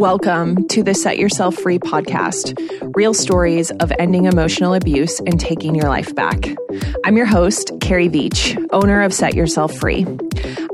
[0.00, 2.56] Welcome to the Set Yourself Free podcast
[2.96, 6.56] real stories of ending emotional abuse and taking your life back.
[7.04, 10.06] I'm your host, Carrie Veach, owner of Set Yourself Free.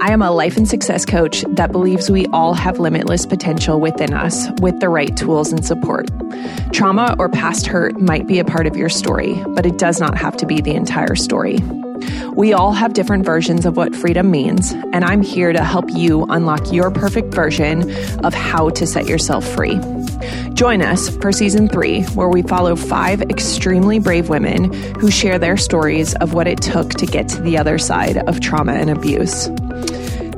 [0.01, 4.15] I am a life and success coach that believes we all have limitless potential within
[4.15, 6.09] us with the right tools and support.
[6.73, 10.17] Trauma or past hurt might be a part of your story, but it does not
[10.17, 11.59] have to be the entire story.
[12.35, 16.25] We all have different versions of what freedom means, and I'm here to help you
[16.29, 17.91] unlock your perfect version
[18.25, 19.81] of how to set yourself free.
[20.55, 25.57] Join us for season three, where we follow five extremely brave women who share their
[25.57, 29.49] stories of what it took to get to the other side of trauma and abuse.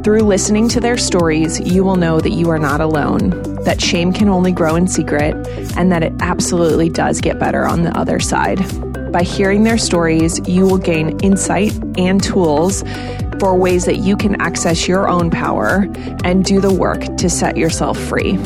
[0.04, 3.30] Through listening to their stories, you will know that you are not alone,
[3.64, 5.34] that shame can only grow in secret,
[5.76, 8.58] and that it absolutely does get better on the other side.
[9.10, 12.84] By hearing their stories, you will gain insight and tools
[13.40, 15.86] for ways that you can access your own power
[16.24, 18.38] and do the work to set yourself free.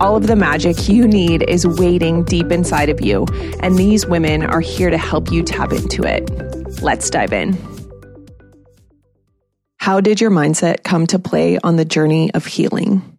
[0.00, 3.26] All of the magic you need is waiting deep inside of you,
[3.60, 6.30] and these women are here to help you tap into it.
[6.80, 7.58] Let's dive in.
[9.76, 13.18] How did your mindset come to play on the journey of healing?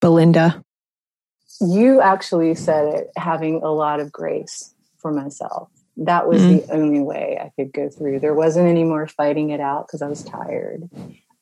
[0.00, 0.62] Belinda.
[1.60, 6.66] You actually said it having a lot of grace for myself that was mm.
[6.66, 8.20] the only way I could go through.
[8.20, 10.88] There wasn't any more fighting it out because I was tired.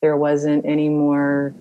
[0.00, 1.54] There wasn't any more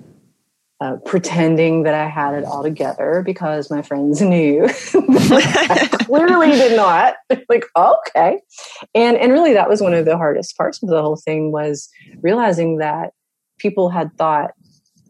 [0.82, 4.68] uh, pretending that I had it all together because my friends knew.
[6.06, 7.16] clearly did not.
[7.50, 8.40] like, okay.
[8.94, 11.90] And and really that was one of the hardest parts of the whole thing was
[12.22, 13.12] realizing that
[13.58, 14.52] people had thought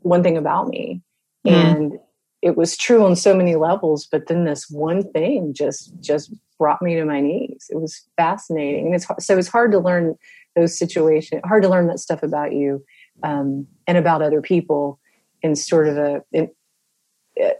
[0.01, 1.01] one thing about me.
[1.45, 1.51] Mm.
[1.51, 1.99] And
[2.45, 6.81] it was true on so many levels but then this one thing just just brought
[6.81, 7.67] me to my knees.
[7.69, 8.87] It was fascinating.
[8.87, 10.15] And it's so it's hard to learn
[10.55, 12.83] those situations hard to learn that stuff about you
[13.23, 14.99] um, and about other people
[15.41, 16.49] in sort of a in,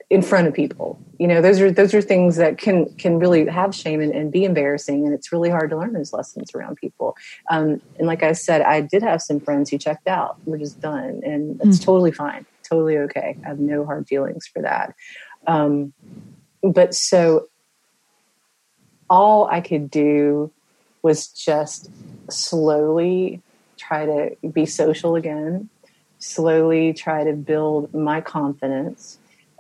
[0.10, 0.98] in front of people.
[1.20, 4.32] You know those are those are things that can can really have shame and, and
[4.32, 7.18] be embarrassing and it's really hard to learn those lessons around people.
[7.52, 10.80] Um, and like i said i did have some friends who checked out we're just
[10.80, 11.84] done and it's mm.
[11.84, 13.38] totally fine totally okay.
[13.44, 14.96] I have no hard feelings for that.
[15.48, 15.94] Um,
[16.64, 17.48] but so
[19.10, 20.52] all I could do
[21.02, 21.90] was just
[22.30, 23.42] slowly
[23.78, 25.70] try to be social again,
[26.20, 29.20] slowly try to build my confidence.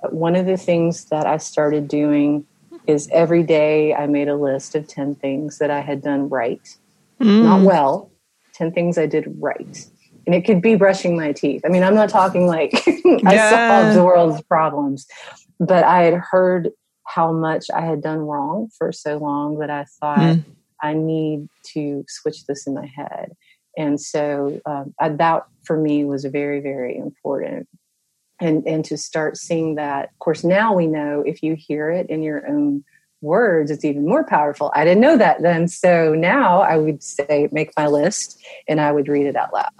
[0.09, 2.45] One of the things that I started doing
[2.87, 6.75] is every day I made a list of 10 things that I had done right,
[7.19, 7.43] mm.
[7.43, 8.09] not well,
[8.53, 9.87] 10 things I did right
[10.25, 11.61] and it could be brushing my teeth.
[11.65, 13.49] I mean, I'm not talking like I yeah.
[13.49, 15.07] solved the world's problems,
[15.59, 16.71] but I had heard
[17.05, 20.43] how much I had done wrong for so long that I thought mm.
[20.81, 23.33] I need to switch this in my head.
[23.77, 27.67] And so um, that for me was very, very important.
[28.39, 32.09] And, and to start seeing that, of course, now we know if you hear it
[32.09, 32.83] in your own
[33.21, 34.71] words, it's even more powerful.
[34.75, 35.67] I didn't know that then.
[35.67, 39.71] So now I would say, make my list and I would read it out loud.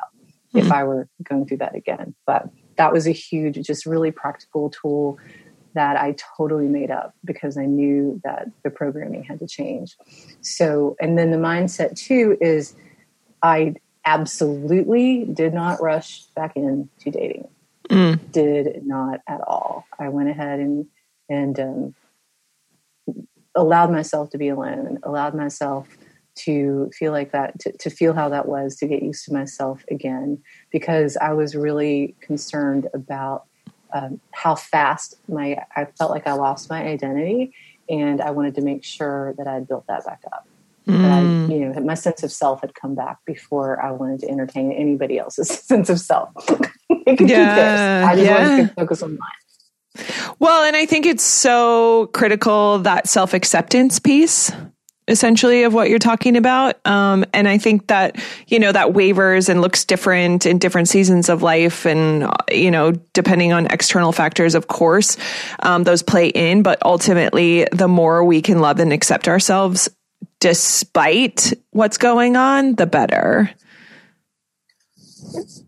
[0.58, 2.16] If I were going through that again.
[2.26, 5.18] But that was a huge, just really practical tool
[5.74, 9.96] that I totally made up because I knew that the programming had to change.
[10.42, 12.76] So, and then the mindset too is
[13.44, 17.48] I absolutely did not rush back into dating.
[17.90, 18.32] Mm.
[18.32, 19.86] Did not at all.
[20.00, 20.88] I went ahead and
[21.30, 21.96] and um,
[23.54, 25.00] allowed myself to be alone.
[25.04, 25.88] Allowed myself
[26.36, 29.84] to feel like that, to, to feel how that was, to get used to myself
[29.90, 30.42] again,
[30.72, 33.46] because I was really concerned about
[33.94, 37.54] um, how fast my I felt like I lost my identity,
[37.90, 40.48] and I wanted to make sure that I built that back up.
[40.88, 41.02] Mm.
[41.02, 44.30] That I, you know, my sense of self had come back before I wanted to
[44.30, 46.32] entertain anybody else's sense of self.
[46.90, 48.06] it could yeah.
[48.08, 48.50] I just yeah.
[48.50, 50.06] wanted to focus on mine.
[50.40, 54.52] Well, and I think it's so critical that self acceptance piece
[55.08, 56.76] essentially of what you're talking about.
[56.86, 61.30] Um, and I think that, you know, that wavers and looks different in different seasons
[61.30, 61.86] of life.
[61.86, 65.18] And, you know, depending on external factors, of course,
[65.60, 66.64] um, those play in.
[66.64, 69.90] But ultimately, the more we can love and accept ourselves
[70.40, 73.50] despite what's going on, the better.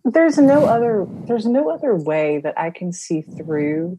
[0.04, 3.98] There's no other, there's no other way that I can see through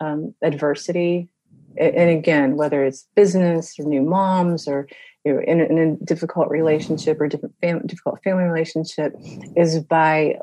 [0.00, 1.28] um, adversity
[1.78, 4.88] and again, whether it's business or new moms or
[5.24, 9.14] you know, in, in a difficult relationship or different fam- difficult family relationship,
[9.56, 10.38] is by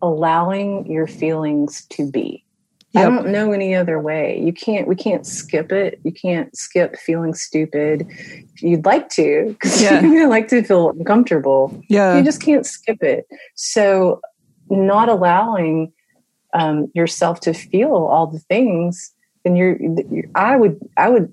[0.00, 2.44] allowing your feelings to be.
[2.92, 3.06] Yep.
[3.06, 4.40] I don't know any other way.
[4.40, 4.88] You can't.
[4.88, 6.00] We can't skip it.
[6.02, 8.06] You can't skip feeling stupid.
[8.60, 10.00] You'd like to, because yeah.
[10.00, 11.78] you like to feel uncomfortable.
[11.88, 13.26] Yeah, you just can't skip it.
[13.54, 14.22] So,
[14.70, 15.92] not allowing
[16.54, 19.12] um, yourself to feel all the things
[19.46, 19.78] then you're,
[20.34, 21.32] I would, I would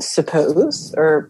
[0.00, 1.28] suppose, or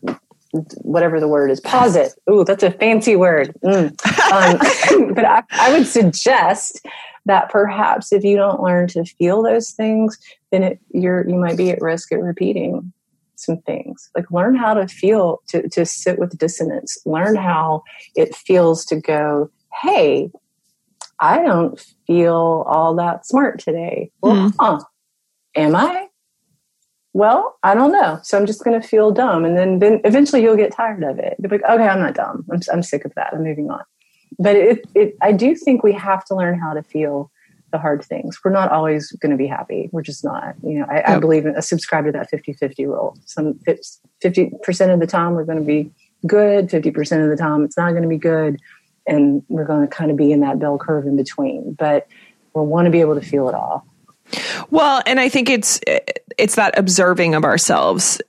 [0.82, 2.12] whatever the word is, posit.
[2.26, 2.30] it.
[2.30, 3.54] Ooh, that's a fancy word.
[3.64, 3.88] Mm.
[4.30, 6.86] Um, but I, I would suggest
[7.24, 10.18] that perhaps if you don't learn to feel those things,
[10.50, 12.92] then it, you're you might be at risk at repeating
[13.36, 14.10] some things.
[14.14, 16.98] Like learn how to feel to to sit with dissonance.
[17.06, 17.84] Learn how
[18.16, 19.50] it feels to go,
[19.82, 20.30] hey,
[21.20, 24.10] I don't feel all that smart today.
[24.22, 24.56] Well, mm-hmm.
[24.58, 24.80] huh,
[25.54, 26.08] am I?
[27.12, 28.20] Well, I don't know.
[28.22, 29.44] So I'm just going to feel dumb.
[29.44, 31.36] And then, then eventually you'll get tired of it.
[31.38, 32.46] You'll be like, okay, I'm not dumb.
[32.52, 33.34] I'm, I'm sick of that.
[33.34, 33.82] I'm moving on
[34.38, 37.30] but it, it, I do think we have to learn how to feel
[37.72, 38.38] the hard things.
[38.44, 39.88] We're not always going to be happy.
[39.92, 40.54] We're just not.
[40.62, 41.14] You know, I.
[41.14, 43.16] I believe in, I subscribe to that 50 50 rule.
[43.26, 43.54] Some
[44.24, 45.90] 50% of the time we're going to be
[46.26, 48.60] good, 50% of the time it's not going to be good.
[49.06, 51.74] And we're going to kind of be in that bell curve in between.
[51.74, 52.06] But
[52.54, 53.86] we want to be able to feel it all.
[54.70, 55.80] Well, and I think it's
[56.38, 58.20] it's that observing of ourselves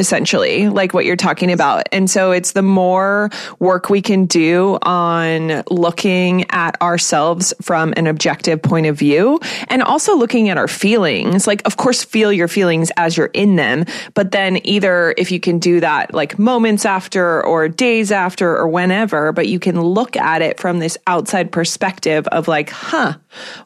[0.00, 1.86] essentially, like what you're talking about.
[1.92, 8.06] And so it's the more work we can do on looking at ourselves from an
[8.06, 9.38] objective point of view
[9.68, 11.46] and also looking at our feelings.
[11.46, 15.38] Like, of course, feel your feelings as you're in them, but then either if you
[15.38, 20.16] can do that like moments after or days after or whenever, but you can look
[20.16, 23.14] at it from this outside perspective of like, huh,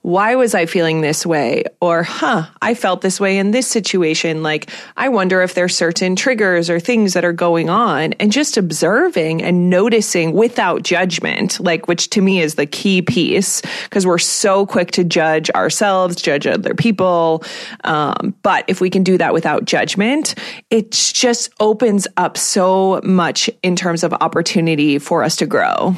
[0.02, 1.62] why was I feeling this way?
[1.80, 4.42] Or, huh, I felt this way in this situation.
[4.42, 8.56] Like, I wonder if there's certain triggers or things that are going on and just
[8.56, 14.16] observing and noticing without judgment, like, which to me is the key piece because we're
[14.16, 17.44] so quick to judge ourselves, judge other people.
[17.84, 20.34] Um, but if we can do that without judgment,
[20.70, 25.94] it just opens up so much in terms of opportunity for us to grow.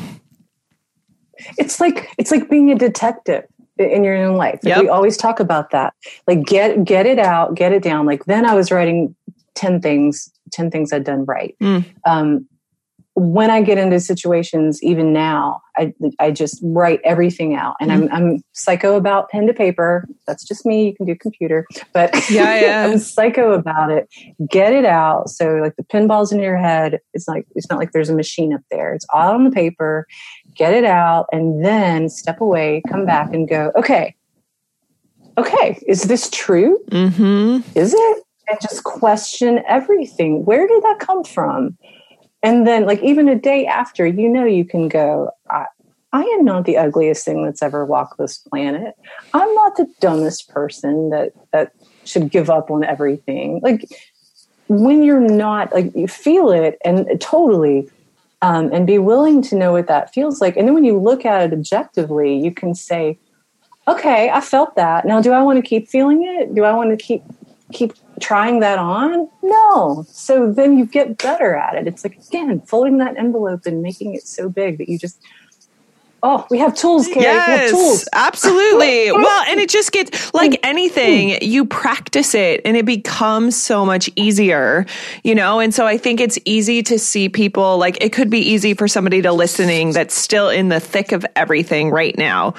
[1.57, 3.45] It's like it's like being a detective
[3.79, 4.59] in your own life.
[4.65, 4.83] Like yep.
[4.83, 5.95] We always talk about that.
[6.27, 8.07] Like get get it out, get it down.
[8.07, 9.15] Like then I was writing
[9.57, 11.57] 10 things 10 things i'd done right.
[11.63, 11.85] Mm.
[12.05, 12.49] um,
[13.15, 17.77] when i get into situations even now i, I just write everything out.
[17.81, 17.95] And mm.
[17.95, 20.07] I'm, I'm psycho about pen to paper.
[20.27, 20.87] That's just me.
[20.87, 21.67] You can do computer.
[21.93, 22.85] But yeah, yeah.
[22.91, 24.09] i'm psycho about it.
[24.49, 25.31] Get it out.
[25.31, 27.01] So like the pinballs in your head.
[27.15, 28.95] It's like it's not like there's a machine up there.
[28.95, 30.07] It's all on the paper.
[30.55, 34.15] Get it out and then step away come back and go okay.
[35.39, 35.79] Okay.
[35.87, 36.79] Is this true?
[36.91, 37.79] Mm-hmm.
[37.79, 40.45] is it and just question everything.
[40.45, 41.77] Where did that come from?
[42.43, 45.67] And then, like, even a day after, you know, you can go, I,
[46.13, 48.95] I am not the ugliest thing that's ever walked this planet.
[49.35, 51.73] I'm not the dumbest person that, that
[52.05, 53.61] should give up on everything.
[53.63, 53.85] Like,
[54.69, 57.91] when you're not, like, you feel it and totally,
[58.43, 60.57] um, and be willing to know what that feels like.
[60.57, 63.19] And then when you look at it objectively, you can say,
[63.89, 65.05] okay, I felt that.
[65.05, 66.55] Now, do I want to keep feeling it?
[66.55, 67.23] Do I want to keep
[67.73, 69.29] keep trying that on?
[69.43, 70.05] No.
[70.09, 71.87] So then you get better at it.
[71.87, 75.21] It's like, again, folding that envelope and making it so big that you just,
[76.23, 77.23] oh, we have tools, Carrie.
[77.23, 78.09] Yes, tools.
[78.13, 79.13] absolutely.
[79.13, 80.61] well, and it just gets like hmm.
[80.65, 84.87] anything, you practice it and it becomes so much easier,
[85.25, 85.61] you know?
[85.61, 88.89] And so I think it's easy to see people like it could be easy for
[88.89, 92.55] somebody to listening that's still in the thick of everything right now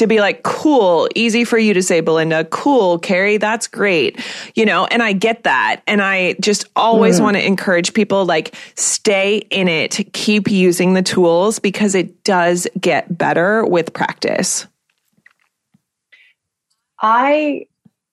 [0.00, 4.18] to be like, cool, easy for you to say, Belinda, cool, Carrie, that's great.
[4.54, 5.82] You know, and I get that.
[5.86, 7.24] And I just always mm.
[7.24, 12.66] want to encourage people like stay in it, keep using the tools because it does
[12.80, 14.66] get better with practice.
[16.98, 17.66] I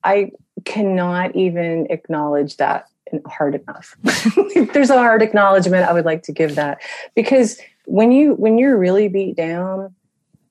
[0.04, 0.32] I
[0.66, 2.88] cannot even acknowledge that
[3.28, 3.96] hard enough.
[4.04, 6.82] if there's a hard acknowledgement, I would like to give that
[7.16, 9.96] because when you when you're really beat down,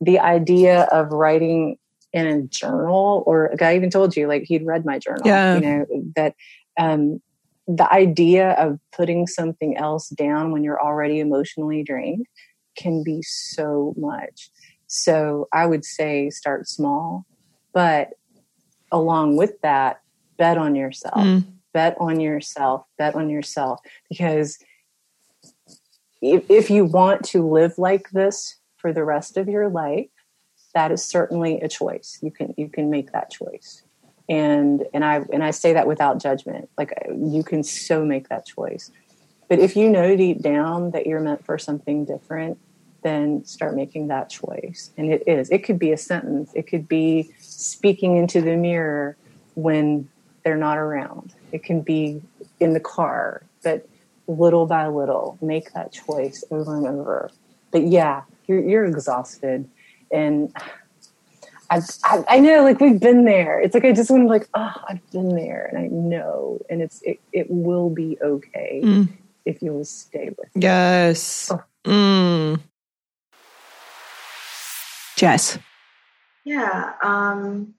[0.01, 1.79] the idea of writing
[2.13, 5.55] in a journal or a guy even told you like he'd read my journal yeah.
[5.55, 6.35] you know that
[6.79, 7.21] um,
[7.67, 12.27] the idea of putting something else down when you're already emotionally drained
[12.77, 14.51] can be so much
[14.87, 17.27] so i would say start small
[17.73, 18.11] but
[18.93, 20.01] along with that
[20.39, 21.45] bet on yourself mm.
[21.73, 24.59] bet on yourself bet on yourself because
[26.23, 30.09] if, if you want to live like this for the rest of your life,
[30.75, 32.19] that is certainly a choice.
[32.23, 33.83] You can you can make that choice.
[34.29, 36.69] And and I and I say that without judgment.
[36.77, 38.91] Like you can so make that choice.
[39.49, 42.59] But if you know deep down that you're meant for something different,
[43.03, 44.91] then start making that choice.
[44.97, 45.49] And it is.
[45.51, 46.51] It could be a sentence.
[46.55, 49.17] It could be speaking into the mirror
[49.55, 50.09] when
[50.43, 51.33] they're not around.
[51.53, 52.21] It can be
[52.59, 53.43] in the car.
[53.63, 53.89] But
[54.27, 57.31] little by little, make that choice over and over.
[57.71, 59.69] But yeah, you're, you're exhausted
[60.11, 60.53] and
[61.71, 63.61] I, I, I know, like we've been there.
[63.61, 66.81] It's like I just want to like, oh, I've been there, and I know, and
[66.81, 69.09] it's it, it will be okay mm.
[69.45, 70.55] if you'll stay with.
[70.55, 70.63] Me.
[70.63, 71.51] Yes.
[71.53, 71.61] Oh.
[71.85, 72.61] Mm.
[75.17, 75.59] Jess.
[76.45, 76.93] Yeah.
[77.03, 77.75] Um,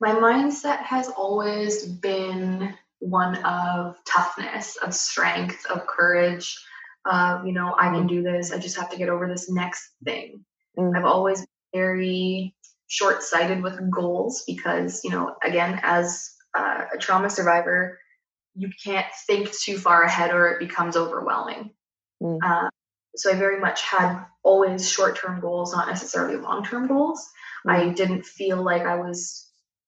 [0.00, 6.58] my mindset has always been one of toughness, of strength, of courage.
[7.06, 8.08] Of you know, I can mm.
[8.08, 8.52] do this.
[8.52, 10.44] I just have to get over this next thing.
[10.78, 10.96] Mm.
[10.96, 12.54] I've always been very
[12.88, 17.98] short sighted with goals because, you know, again, as uh, a trauma survivor,
[18.54, 21.70] you can't think too far ahead or it becomes overwhelming.
[22.22, 22.38] Mm.
[22.44, 22.68] Uh,
[23.16, 27.26] so I very much had always short term goals, not necessarily long term goals.
[27.66, 27.72] Mm.
[27.72, 29.46] I didn't feel like I was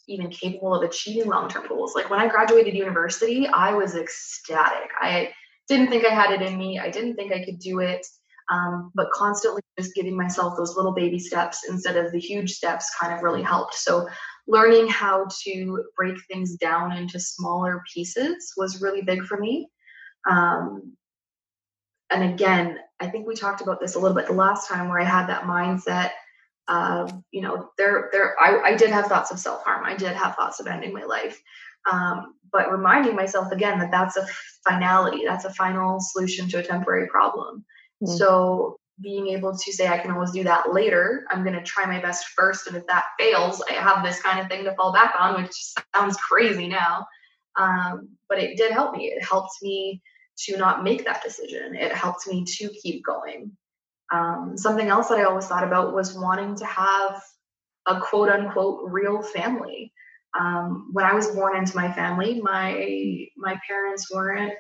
[0.09, 1.95] even capable of achieving long term goals.
[1.95, 4.91] Like when I graduated university, I was ecstatic.
[5.01, 5.33] I
[5.69, 8.07] didn't think I had it in me, I didn't think I could do it.
[8.51, 12.93] Um, but constantly just giving myself those little baby steps instead of the huge steps
[13.01, 13.75] kind of really helped.
[13.75, 14.09] So,
[14.49, 19.69] learning how to break things down into smaller pieces was really big for me.
[20.29, 20.97] Um,
[22.11, 25.01] and again, I think we talked about this a little bit the last time where
[25.01, 26.11] I had that mindset
[26.69, 29.85] of, you know, there, there, I, I did have thoughts of self harm.
[29.85, 31.41] I did have thoughts of ending my life.
[31.91, 34.27] Um, but reminding myself again that that's a
[34.69, 37.65] finality, that's a final solution to a temporary problem.
[38.03, 38.15] Mm-hmm.
[38.17, 41.87] So being able to say I can always do that later, I'm going to try
[41.87, 44.93] my best first, and if that fails, I have this kind of thing to fall
[44.93, 45.53] back on, which
[45.95, 47.07] sounds crazy now.
[47.59, 49.07] Um, but it did help me.
[49.07, 50.03] It helped me
[50.45, 51.75] to not make that decision.
[51.75, 53.53] It helped me to keep going.
[54.13, 57.23] Um, something else that I always thought about was wanting to have
[57.87, 59.93] a quote unquote real family.
[60.39, 64.55] Um, when I was born into my family, my my parents weren't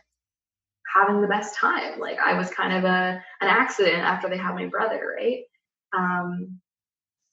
[0.94, 1.98] having the best time.
[1.98, 5.42] Like I was kind of a an accident after they had my brother, right?
[5.96, 6.60] Um,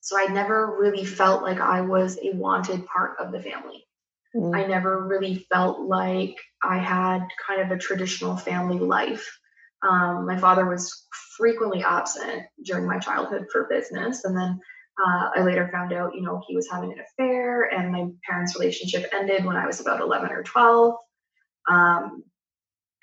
[0.01, 3.85] so I never really felt like I was a wanted part of the family.
[4.35, 4.55] Mm.
[4.55, 9.27] I never really felt like I had kind of a traditional family life.
[9.81, 14.59] Um, my father was frequently absent during my childhood for business, and then
[15.03, 18.57] uh, I later found out, you know, he was having an affair, and my parents'
[18.59, 20.95] relationship ended when I was about 11 or 12.
[21.69, 22.23] Um,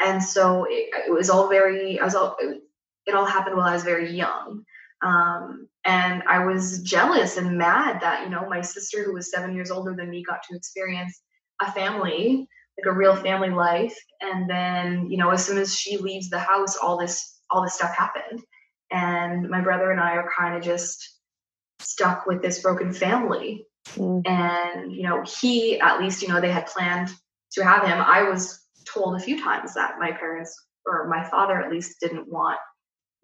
[0.01, 2.61] and so it, it, was all very i was all it,
[3.07, 4.65] it, all happened while i was very young.
[5.03, 9.55] Um, and i was jealous and mad that you know my sister who was seven
[9.55, 11.23] years older than me got to experience
[11.63, 12.49] a family
[12.79, 13.97] like a real family life.
[14.21, 17.75] And then you know as soon as she leaves the house all this all this
[17.75, 18.43] stuff happened.
[18.91, 21.16] And my brother and i are kind of just
[21.81, 24.23] stuck with this broken family mm.
[24.27, 27.09] and you know he at least you know they had planned
[27.53, 30.57] to have him i was told a few times that my parents
[30.87, 32.59] or my father at least didn't want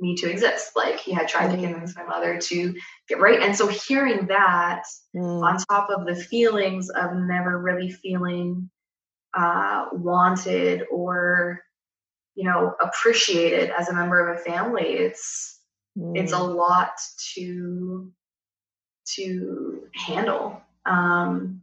[0.00, 0.72] me to exist.
[0.76, 1.60] Like he had tried mm.
[1.60, 2.74] to convince my mother to
[3.08, 3.40] get right.
[3.40, 4.82] And so hearing that
[5.16, 5.42] mm.
[5.42, 8.68] on top of the feelings of never really feeling
[9.34, 11.60] uh, wanted or,
[12.34, 15.60] you know, appreciated as a member of a family, it's
[16.14, 16.54] it's a mm.
[16.54, 16.92] lot
[17.34, 18.10] to
[19.16, 20.60] to handle.
[20.86, 21.62] Um,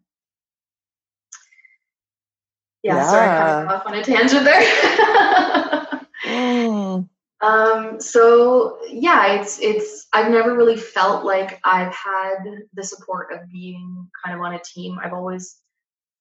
[2.84, 3.10] yeah, yeah.
[3.10, 6.00] sorry, kind of off on a tangent there.
[6.26, 7.10] mm.
[7.42, 13.50] Um, so yeah, it's it's I've never really felt like I've had the support of
[13.50, 15.00] being kind of on a team.
[15.02, 15.56] I've always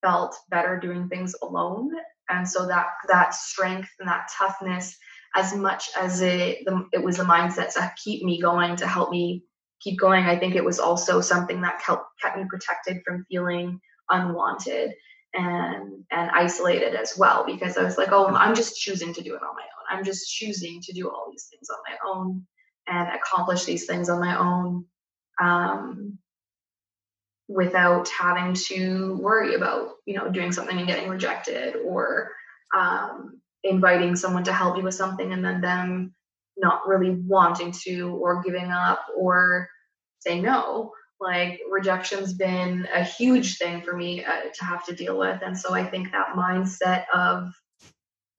[0.00, 1.90] felt better doing things alone.
[2.28, 4.96] And so that that strength and that toughness,
[5.34, 9.10] as much as it the, it was a mindset to keep me going, to help
[9.10, 9.44] me
[9.80, 13.80] keep going, I think it was also something that kept kept me protected from feeling
[14.10, 14.94] unwanted
[15.34, 19.34] and and isolated as well because I was like, oh, I'm just choosing to do
[19.34, 19.98] it on my own.
[19.98, 22.46] I'm just choosing to do all these things on my own
[22.86, 24.86] and accomplish these things on my own
[25.40, 26.18] um,
[27.48, 32.30] without having to worry about you know doing something and getting rejected or
[32.76, 36.14] um, inviting someone to help you with something and then them
[36.58, 39.68] not really wanting to or giving up or
[40.20, 40.92] saying no.
[41.20, 45.40] Like rejection's been a huge thing for me uh, to have to deal with.
[45.42, 47.52] And so i think that mindset of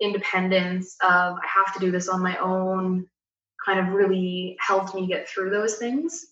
[0.01, 3.05] independence of i have to do this on my own
[3.65, 6.25] kind of really helped me get through those things.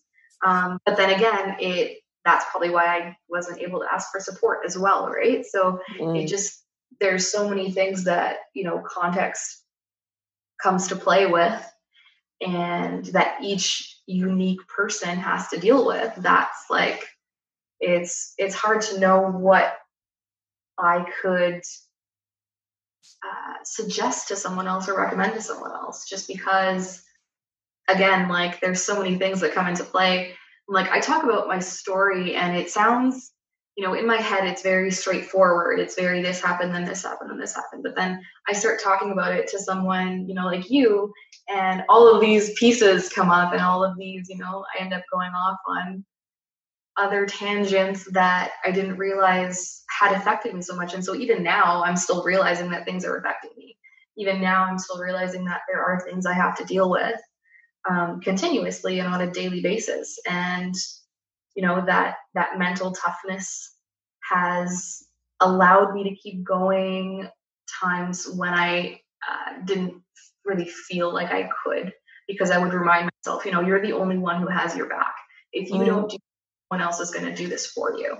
[0.45, 4.59] Um, but then again it that's probably why i wasn't able to ask for support
[4.65, 5.45] as well right?
[5.45, 6.21] So mm.
[6.21, 6.63] it just
[6.99, 9.63] there's so many things that you know context
[10.61, 11.61] comes to play with
[12.41, 17.03] and that each unique person has to deal with that's like
[17.79, 19.77] it's it's hard to know what
[20.77, 21.61] i could
[23.23, 27.03] uh, suggest to someone else or recommend to someone else just because
[27.87, 30.35] again like there's so many things that come into play
[30.67, 33.31] like I talk about my story and it sounds,
[33.77, 35.79] you know, in my head it's very straightforward.
[35.79, 37.83] It's very this happened, then this happened, then this happened.
[37.83, 41.13] But then I start talking about it to someone, you know, like you,
[41.49, 44.93] and all of these pieces come up and all of these, you know, I end
[44.93, 46.05] up going off on
[46.97, 50.93] other tangents that I didn't realize had affected me so much.
[50.93, 53.77] And so even now I'm still realizing that things are affecting me.
[54.17, 57.19] Even now I'm still realizing that there are things I have to deal with
[57.89, 60.19] um, continuously and on a daily basis.
[60.27, 60.75] And
[61.55, 63.75] you know that that mental toughness
[64.31, 65.03] has
[65.39, 67.27] allowed me to keep going
[67.81, 70.01] times when I uh, didn't
[70.47, 71.93] really feel like I could
[72.27, 75.15] because I would remind myself, you know, you're the only one who has your back.
[75.53, 75.85] If you mm.
[75.85, 76.17] don't do
[76.69, 78.17] one else is going to do this for you.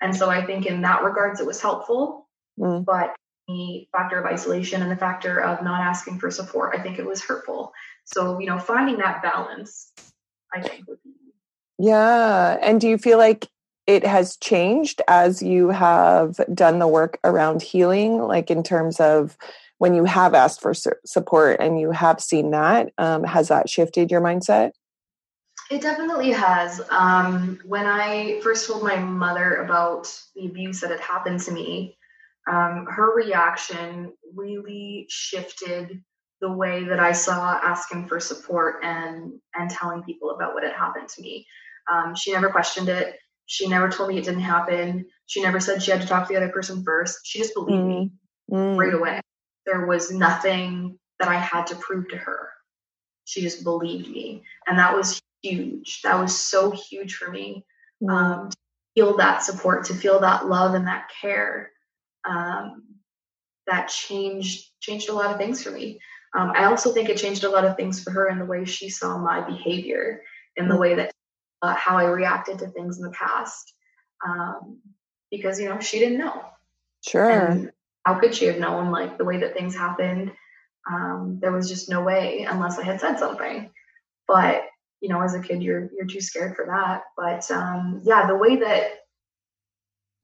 [0.00, 2.28] And so I think in that regards it was helpful.
[2.58, 2.84] Mm.
[2.84, 3.14] But
[3.48, 7.06] the factor of isolation and the factor of not asking for support, I think it
[7.06, 7.72] was hurtful.
[8.04, 9.92] So, you know, finding that balance,
[10.54, 11.10] I think would be.
[11.78, 12.58] Yeah.
[12.62, 13.48] And do you feel like
[13.86, 19.36] it has changed as you have done the work around healing, like in terms of
[19.78, 22.92] when you have asked for support and you have seen that?
[22.98, 24.72] Um, has that shifted your mindset?
[25.70, 26.80] It definitely has.
[26.90, 31.96] Um, when I first told my mother about the abuse that had happened to me,
[32.50, 36.02] um, her reaction really shifted
[36.40, 40.74] the way that I saw asking for support and and telling people about what had
[40.74, 41.46] happened to me.
[41.90, 43.16] Um, she never questioned it.
[43.46, 45.06] She never told me it didn't happen.
[45.26, 47.20] She never said she had to talk to the other person first.
[47.24, 47.88] She just believed mm.
[47.88, 48.12] me
[48.50, 48.76] mm.
[48.76, 49.20] right away.
[49.66, 52.50] There was nothing that I had to prove to her.
[53.24, 56.02] She just believed me, and that was huge.
[56.02, 57.64] That was so huge for me.
[58.02, 58.10] Mm.
[58.10, 58.56] Um, to
[58.94, 61.70] feel that support, to feel that love and that care.
[62.28, 62.82] Um,
[63.66, 65.98] that changed changed a lot of things for me.
[66.36, 68.64] Um, I also think it changed a lot of things for her in the way
[68.64, 70.22] she saw my behavior,
[70.56, 70.80] in the mm.
[70.80, 71.12] way that
[71.62, 73.72] uh, how I reacted to things in the past,
[74.26, 74.80] um,
[75.30, 76.44] because you know she didn't know.
[77.06, 77.30] Sure.
[77.30, 77.72] And
[78.04, 80.32] how could she have known like the way that things happened?
[80.90, 83.70] Um, there was just no way unless I had said something.
[84.28, 84.64] But
[85.00, 87.02] you know, as a kid, you're you're too scared for that.
[87.16, 88.90] But um, yeah, the way that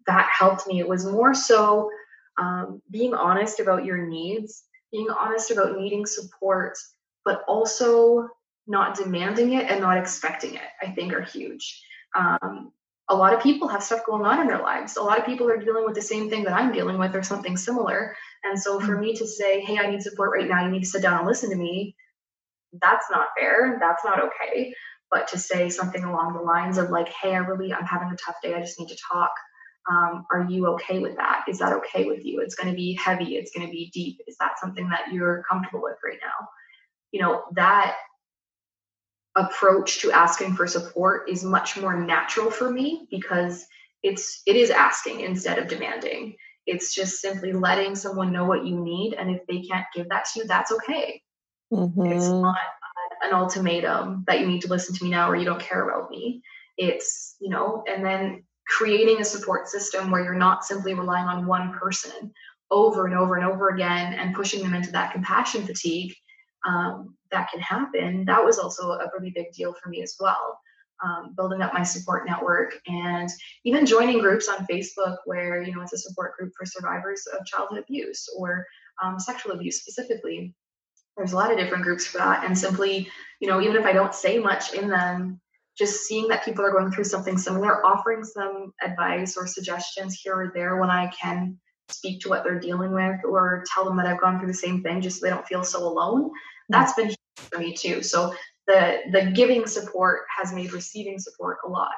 [0.07, 1.91] that helped me it was more so
[2.39, 6.77] um, being honest about your needs being honest about needing support,
[7.25, 8.29] but also
[8.67, 11.83] not demanding it and not expecting it, I think are huge.
[12.17, 12.73] Um,
[13.11, 14.97] a lot of people have stuff going on in their lives.
[14.97, 17.23] A lot of people are dealing with the same thing that I'm dealing with or
[17.23, 18.17] something similar.
[18.45, 19.01] And so for mm.
[19.01, 21.27] me to say, hey, I need support right now, you need to sit down and
[21.27, 21.95] listen to me,
[22.81, 23.79] that's not fair.
[23.81, 24.73] That's not okay.
[25.11, 28.17] But to say something along the lines of like, hey, I really, I'm having a
[28.17, 28.55] tough day.
[28.55, 29.33] I just need to talk
[29.91, 31.45] um, are you okay with that?
[31.49, 32.41] Is that okay with you?
[32.41, 33.37] It's going to be heavy.
[33.37, 34.21] It's going to be deep.
[34.27, 36.49] Is that something that you're comfortable with right now?
[37.13, 37.97] You know, that
[39.41, 43.67] approach to asking for support is much more natural for me because
[44.03, 46.37] it's it is asking instead of demanding.
[46.67, 50.27] It's just simply letting someone know what you need and if they can't give that
[50.27, 51.23] to you that's okay.
[51.73, 52.07] Mm-hmm.
[52.07, 52.57] it's not
[53.23, 56.11] an ultimatum that you need to listen to me now or you don't care about
[56.11, 56.43] me.
[56.77, 61.47] It's you know and then creating a support system where you're not simply relying on
[61.47, 62.33] one person
[62.71, 66.15] over and over and over again and pushing them into that compassion fatigue
[66.67, 70.59] um, that can happen that was also a really big deal for me as well.
[71.03, 73.31] Um, building up my support network and
[73.65, 77.47] even joining groups on facebook where you know it's a support group for survivors of
[77.47, 78.67] childhood abuse or
[79.03, 80.55] um, sexual abuse specifically.
[81.17, 83.09] There's a lot of different groups for that and simply
[83.41, 85.41] you know even if i don't say much in them
[85.81, 90.35] just seeing that people are going through something similar, offering some advice or suggestions here
[90.35, 91.59] or there when I can
[91.93, 94.83] speak to what they're dealing with or tell them that I've gone through the same
[94.83, 96.27] thing just so they don't feel so alone.
[96.27, 96.31] Mm.
[96.69, 98.03] That's been for me too.
[98.03, 98.35] So
[98.67, 101.93] the the giving support has made receiving support a lot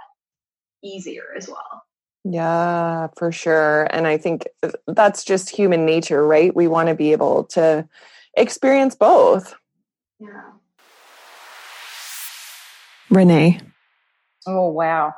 [0.83, 1.85] easier as well.
[2.25, 3.89] Yeah, for sure.
[3.91, 6.55] And I think uh, that's just human nature, right?
[6.55, 7.89] We want to be able to
[8.37, 9.55] experience both.
[10.21, 10.53] Yeah.
[13.11, 13.61] Renee.
[14.47, 15.15] Oh, wow.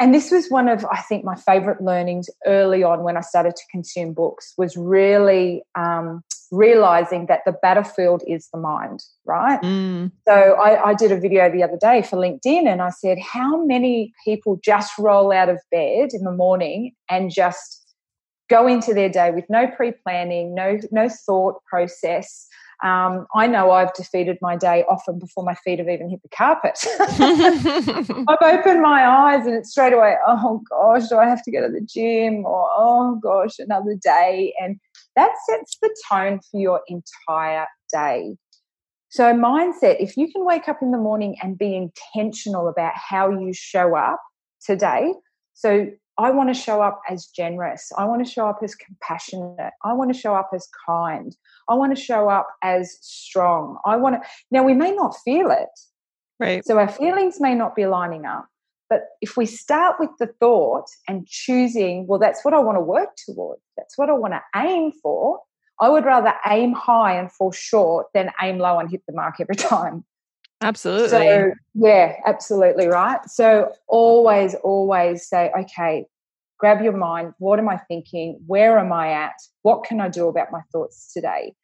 [0.00, 3.56] And this was one of, I think, my favorite learnings early on when I started
[3.56, 9.60] to consume books was really um, realizing that the battlefield is the mind, right?
[9.60, 10.12] Mm.
[10.26, 13.64] So I, I did a video the other day for LinkedIn and I said, how
[13.64, 17.84] many people just roll out of bed in the morning and just
[18.48, 22.47] go into their day with no pre-planning, no no thought process,
[22.84, 26.28] um, I know I've defeated my day often before my feet have even hit the
[26.28, 26.78] carpet.
[28.28, 31.66] I've opened my eyes and it's straight away, oh gosh, do I have to go
[31.66, 32.44] to the gym?
[32.46, 34.54] Or oh gosh, another day.
[34.60, 34.78] And
[35.16, 38.36] that sets the tone for your entire day.
[39.10, 43.30] So, mindset, if you can wake up in the morning and be intentional about how
[43.30, 44.20] you show up
[44.64, 45.14] today.
[45.54, 47.92] So, I want to show up as generous.
[47.96, 49.72] I want to show up as compassionate.
[49.84, 51.34] I want to show up as kind.
[51.68, 53.78] I want to show up as strong.
[53.84, 55.68] I want to, now we may not feel it.
[56.40, 56.64] Right.
[56.64, 58.46] So, our feelings may not be lining up.
[58.90, 62.82] But if we start with the thought and choosing, well, that's what I want to
[62.82, 65.40] work towards, that's what I want to aim for,
[65.80, 69.36] I would rather aim high and fall short than aim low and hit the mark
[69.40, 70.04] every time.
[70.60, 71.08] Absolutely.
[71.08, 73.20] So, yeah, absolutely right.
[73.26, 76.06] So, always, always say, okay,
[76.58, 77.32] grab your mind.
[77.38, 78.40] What am I thinking?
[78.46, 79.34] Where am I at?
[79.62, 81.54] What can I do about my thoughts today?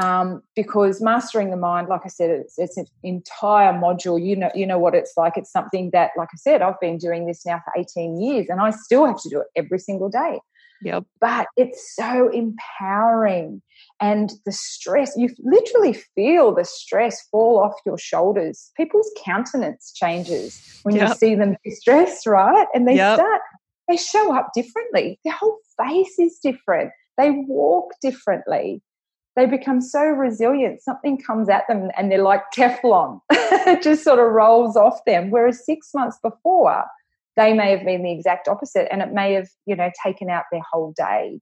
[0.00, 4.22] Um, because mastering the mind, like I said, it's, it's an entire module.
[4.24, 5.36] You know, you know what it's like.
[5.36, 8.60] It's something that, like I said, I've been doing this now for 18 years, and
[8.60, 10.40] I still have to do it every single day.
[10.82, 11.04] Yep.
[11.20, 13.62] But it's so empowering.
[14.02, 18.72] And the stress, you literally feel the stress fall off your shoulders.
[18.76, 21.08] People's countenance changes when yep.
[21.08, 22.66] you see them distressed, right?
[22.74, 23.18] And they yep.
[23.18, 23.40] start,
[23.88, 25.20] they show up differently.
[25.24, 26.90] Their whole face is different.
[27.16, 28.82] They walk differently.
[29.36, 30.82] They become so resilient.
[30.82, 33.20] Something comes at them and they're like Teflon.
[33.30, 35.30] it just sort of rolls off them.
[35.30, 36.84] Whereas six months before,
[37.36, 40.44] they may have been the exact opposite and it may have you know taken out
[40.50, 41.40] their whole day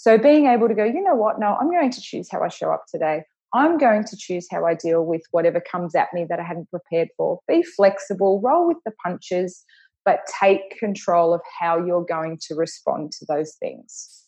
[0.00, 1.38] so being able to go you know what?
[1.38, 3.22] No i'm going to choose how i show up today.
[3.52, 6.70] I'm going to choose how i deal with whatever comes at me that i hadn't
[6.70, 7.40] prepared for.
[7.46, 9.64] Be flexible roll with the punches
[10.06, 14.24] but take control of how you're going to respond to those things.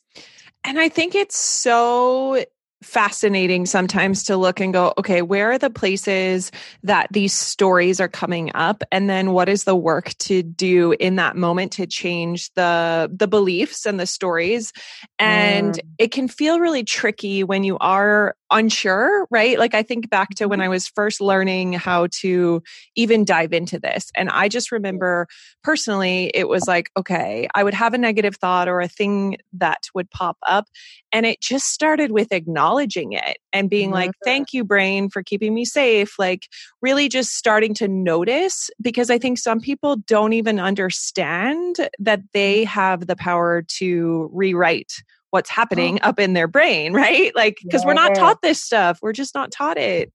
[0.64, 2.44] And i think it's so
[2.82, 6.50] fascinating sometimes to look and go, okay, where are the places
[6.82, 8.82] that these stories are coming up?
[8.92, 13.28] And then what is the work to do in that moment to change the the
[13.28, 14.72] beliefs and the stories?
[15.18, 15.80] And mm.
[15.98, 19.58] it can feel really tricky when you are unsure, right?
[19.58, 20.66] Like I think back to when mm-hmm.
[20.66, 22.62] I was first learning how to
[22.94, 24.10] even dive into this.
[24.14, 25.26] And I just remember
[25.62, 29.84] personally, it was like, okay, I would have a negative thought or a thing that
[29.94, 30.68] would pop up.
[31.12, 33.94] And it just started with acknowledging it and being mm-hmm.
[33.94, 36.18] like, thank you, brain, for keeping me safe.
[36.18, 36.48] Like,
[36.80, 42.64] really just starting to notice because I think some people don't even understand that they
[42.64, 46.10] have the power to rewrite what's happening oh.
[46.10, 47.34] up in their brain, right?
[47.34, 47.88] Like, because yeah.
[47.88, 49.00] we're not taught this stuff.
[49.02, 50.12] We're just not taught it.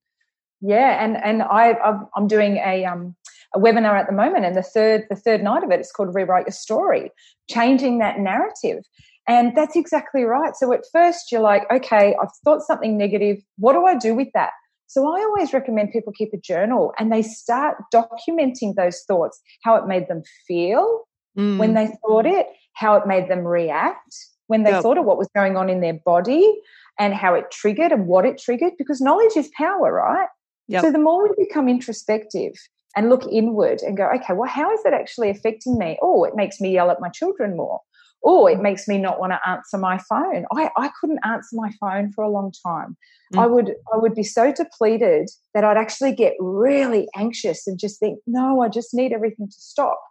[0.60, 1.74] Yeah, and and I
[2.16, 3.14] I'm doing a um
[3.54, 5.92] a webinar at the moment, and the third the third night of it, it is
[5.92, 7.10] called Rewrite Your Story,
[7.48, 8.84] changing that narrative.
[9.28, 10.56] And that's exactly right.
[10.56, 13.36] So at first you're like, okay, I've thought something negative.
[13.58, 14.52] What do I do with that?
[14.86, 19.76] So I always recommend people keep a journal and they start documenting those thoughts, how
[19.76, 21.02] it made them feel
[21.38, 21.58] mm.
[21.58, 24.16] when they thought it, how it made them react,
[24.48, 24.82] when they yep.
[24.82, 26.60] thought of what was going on in their body
[26.98, 30.28] and how it triggered and what it triggered because knowledge is power, right?
[30.66, 30.82] Yep.
[30.82, 32.52] So the more we become introspective
[32.96, 35.98] and look inward and go, okay, well, how is that actually affecting me?
[36.02, 37.80] Oh, it makes me yell at my children more.
[38.24, 40.44] Oh, it makes me not want to answer my phone.
[40.52, 42.96] I, I couldn't answer my phone for a long time.
[43.32, 43.42] Mm.
[43.42, 48.00] I would I would be so depleted that I'd actually get really anxious and just
[48.00, 50.02] think, no, I just need everything to stop.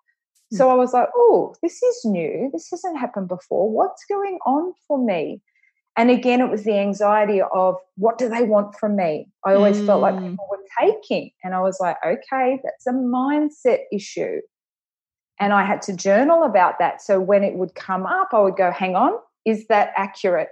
[0.52, 2.50] So I was like, oh, this is new.
[2.54, 3.70] This hasn't happened before.
[3.70, 5.42] What's going on for me?
[5.98, 9.28] And again, it was the anxiety of what do they want from me?
[9.44, 9.88] I always mm.
[9.88, 10.30] felt like mm.
[10.30, 11.32] people were taking.
[11.44, 14.42] And I was like, okay, that's a mindset issue.
[15.40, 17.02] And I had to journal about that.
[17.02, 19.14] So when it would come up, I would go, hang on,
[19.46, 20.50] is that accurate?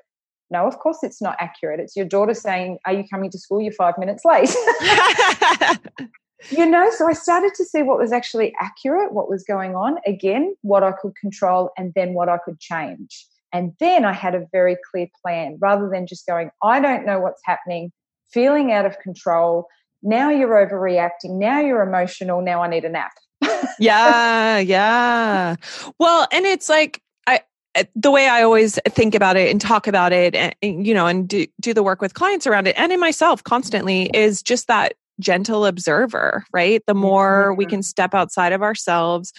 [0.51, 1.79] No, of course it's not accurate.
[1.79, 3.61] It's your daughter saying, Are you coming to school?
[3.61, 4.49] You're five minutes late.
[6.49, 9.97] you know, so I started to see what was actually accurate, what was going on,
[10.05, 13.25] again, what I could control, and then what I could change.
[13.53, 17.19] And then I had a very clear plan rather than just going, I don't know
[17.19, 17.91] what's happening,
[18.31, 19.67] feeling out of control.
[20.03, 21.39] Now you're overreacting.
[21.39, 22.41] Now you're emotional.
[22.41, 23.13] Now I need a nap.
[23.79, 25.55] yeah, yeah.
[25.99, 27.41] Well, and it's like, I,
[27.75, 31.07] eh, the way I always think about it and talk about it and you know
[31.07, 34.67] and do, do the work with clients around it and in myself constantly is just
[34.67, 36.81] that gentle observer, right?
[36.87, 37.57] The more mm-hmm.
[37.57, 39.33] we can step outside of ourselves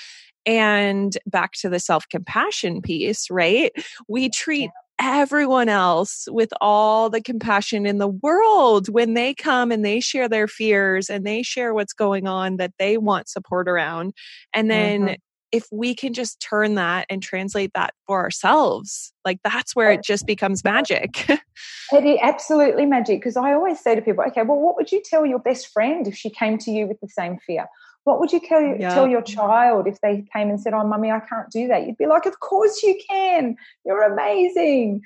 [0.44, 3.72] and back to the self compassion piece, right?
[4.08, 9.84] We treat everyone else with all the compassion in the world when they come and
[9.84, 14.14] they share their fears and they share what's going on that they want support around.
[14.54, 15.14] And then mm-hmm
[15.56, 20.04] if we can just turn that and translate that for ourselves, like that's where it
[20.04, 21.26] just becomes magic.
[21.30, 25.02] it is absolutely magic because I always say to people, okay, well, what would you
[25.02, 27.66] tell your best friend if she came to you with the same fear?
[28.04, 28.92] What would you tell, yep.
[28.92, 31.86] tell your child if they came and said, Oh, mummy, I can't do that?
[31.86, 33.56] You'd be like, Of course you can.
[33.84, 35.00] You're amazing.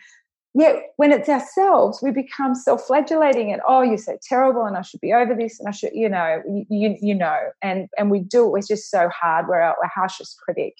[0.54, 5.00] Yet when it's ourselves, we become self-flagellating and oh, you're so terrible, and I should
[5.00, 8.46] be over this, and I should, you know, you you know, and and we do
[8.46, 8.50] it.
[8.50, 9.46] We're just so hard.
[9.48, 10.74] We're our, our harshest critic,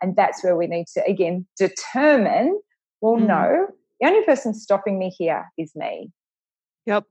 [0.00, 2.60] and that's where we need to again determine.
[3.00, 3.26] Well, mm.
[3.26, 3.66] no,
[4.00, 6.10] the only person stopping me here is me.
[6.86, 7.04] Yep.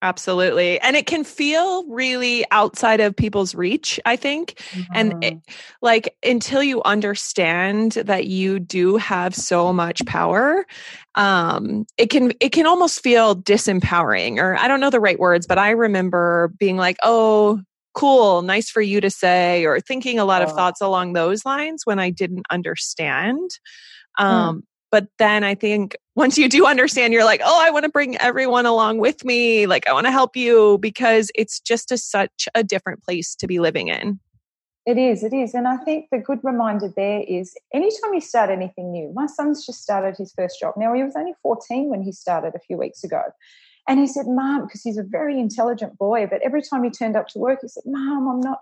[0.00, 0.78] Absolutely.
[0.80, 4.54] And it can feel really outside of people's reach, I think.
[4.70, 4.92] Mm-hmm.
[4.94, 5.38] And it,
[5.82, 10.64] like until you understand that you do have so much power,
[11.16, 15.48] um it can it can almost feel disempowering or I don't know the right words,
[15.48, 17.60] but I remember being like, "Oh,
[17.94, 21.82] cool, nice for you to say," or thinking a lot of thoughts along those lines
[21.84, 23.50] when I didn't understand.
[24.16, 24.24] Hmm.
[24.26, 27.88] Um, but then I think once you do understand, you're like, oh, I want to
[27.88, 29.66] bring everyone along with me.
[29.66, 33.46] Like, I want to help you because it's just a, such a different place to
[33.46, 34.18] be living in.
[34.84, 35.54] It is, it is.
[35.54, 39.64] And I think the good reminder there is anytime you start anything new, my son's
[39.64, 40.74] just started his first job.
[40.76, 43.22] Now, he was only 14 when he started a few weeks ago.
[43.86, 47.14] And he said, Mom, because he's a very intelligent boy, but every time he turned
[47.14, 48.58] up to work, he said, Mom, I'm not,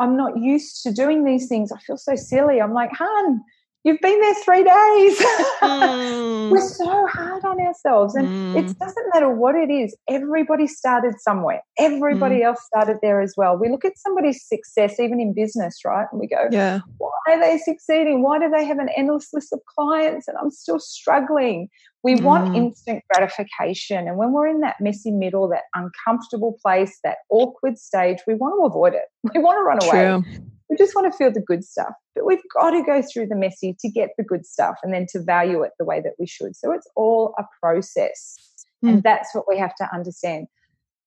[0.00, 1.70] I'm not used to doing these things.
[1.70, 2.60] I feel so silly.
[2.60, 3.44] I'm like, hun,
[3.86, 5.24] You've been there three days.
[5.66, 6.50] Mm.
[6.50, 8.14] We're so hard on ourselves.
[8.14, 8.56] And mm.
[8.56, 9.96] it doesn't matter what it is.
[10.08, 11.60] Everybody started somewhere.
[11.78, 12.44] Everybody mm.
[12.44, 13.56] else started there as well.
[13.56, 16.06] We look at somebody's success, even in business, right?
[16.12, 16.80] And we go, yeah.
[16.98, 18.22] why are they succeeding?
[18.22, 21.68] Why do they have an endless list of clients and I'm still struggling?
[22.04, 22.56] We want mm.
[22.56, 24.06] instant gratification.
[24.06, 28.54] And when we're in that messy middle, that uncomfortable place, that awkward stage, we want
[28.60, 29.06] to avoid it.
[29.34, 30.00] We want to run True.
[30.00, 31.92] away we just want to feel the good stuff.
[32.14, 35.06] But we've got to go through the messy to get the good stuff and then
[35.10, 36.56] to value it the way that we should.
[36.56, 38.36] So it's all a process.
[38.84, 38.88] Mm.
[38.88, 40.48] And that's what we have to understand.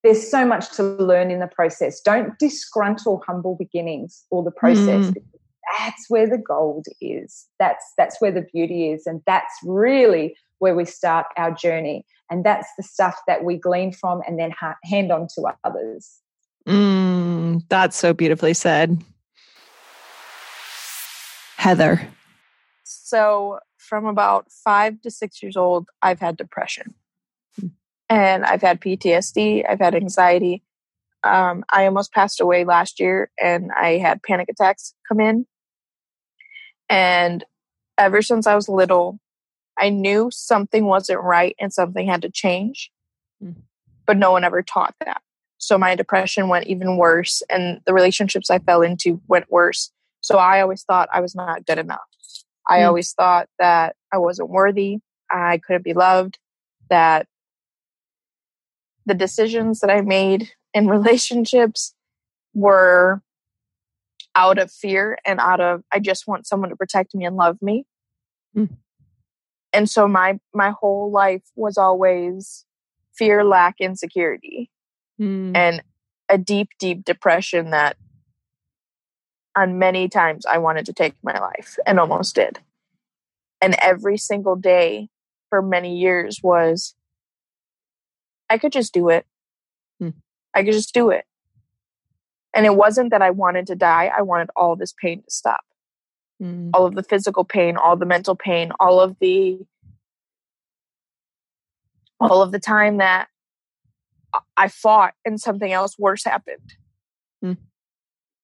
[0.03, 1.99] There's so much to learn in the process.
[1.99, 5.07] Don't disgruntle humble beginnings or the process.
[5.07, 5.23] Mm.
[5.77, 7.45] That's where the gold is.
[7.59, 9.05] That's that's where the beauty is.
[9.05, 12.05] And that's really where we start our journey.
[12.31, 16.19] And that's the stuff that we glean from and then ha- hand on to others.
[16.67, 19.03] Mm, that's so beautifully said.
[21.59, 22.07] Heather?
[22.85, 26.95] So, from about five to six years old, I've had depression.
[28.07, 30.63] And I've had PTSD, I've had anxiety.
[31.25, 35.45] Um, I almost passed away last year and I had panic attacks come in.
[36.89, 37.43] And
[37.97, 39.19] ever since I was little,
[39.77, 42.89] I knew something wasn't right and something had to change.
[43.43, 43.55] Mm.
[44.05, 45.21] But no one ever taught that.
[45.57, 49.91] So my depression went even worse and the relationships I fell into went worse.
[50.29, 51.99] So I always thought I was not good enough.
[52.69, 52.87] I mm.
[52.87, 54.99] always thought that I wasn't worthy,
[55.31, 56.37] I couldn't be loved,
[56.91, 57.25] that
[59.07, 61.95] the decisions that I made in relationships
[62.53, 63.23] were
[64.35, 67.57] out of fear and out of I just want someone to protect me and love
[67.59, 67.87] me.
[68.55, 68.69] Mm.
[69.73, 72.65] And so my my whole life was always
[73.15, 74.69] fear, lack, insecurity.
[75.19, 75.57] Mm.
[75.57, 75.83] And
[76.29, 77.97] a deep, deep depression that
[79.59, 82.59] on many times I wanted to take my life and almost did.
[83.61, 85.09] And every single day
[85.49, 86.95] for many years was
[88.49, 89.25] I could just do it.
[89.99, 90.11] Hmm.
[90.53, 91.25] I could just do it.
[92.53, 95.65] And it wasn't that I wanted to die, I wanted all this pain to stop.
[96.39, 96.69] Hmm.
[96.73, 99.59] All of the physical pain, all the mental pain, all of the
[102.21, 103.27] all of the time that
[104.55, 106.75] I fought and something else worse happened.
[107.41, 107.53] Hmm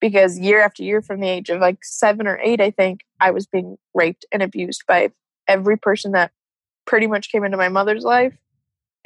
[0.05, 3.31] because year after year from the age of like seven or eight, I think I
[3.31, 5.09] was being raped and abused by
[5.47, 6.31] every person that
[6.85, 8.37] pretty much came into my mother's life.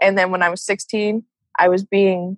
[0.01, 1.23] And then when I was 16,
[1.57, 2.35] I was being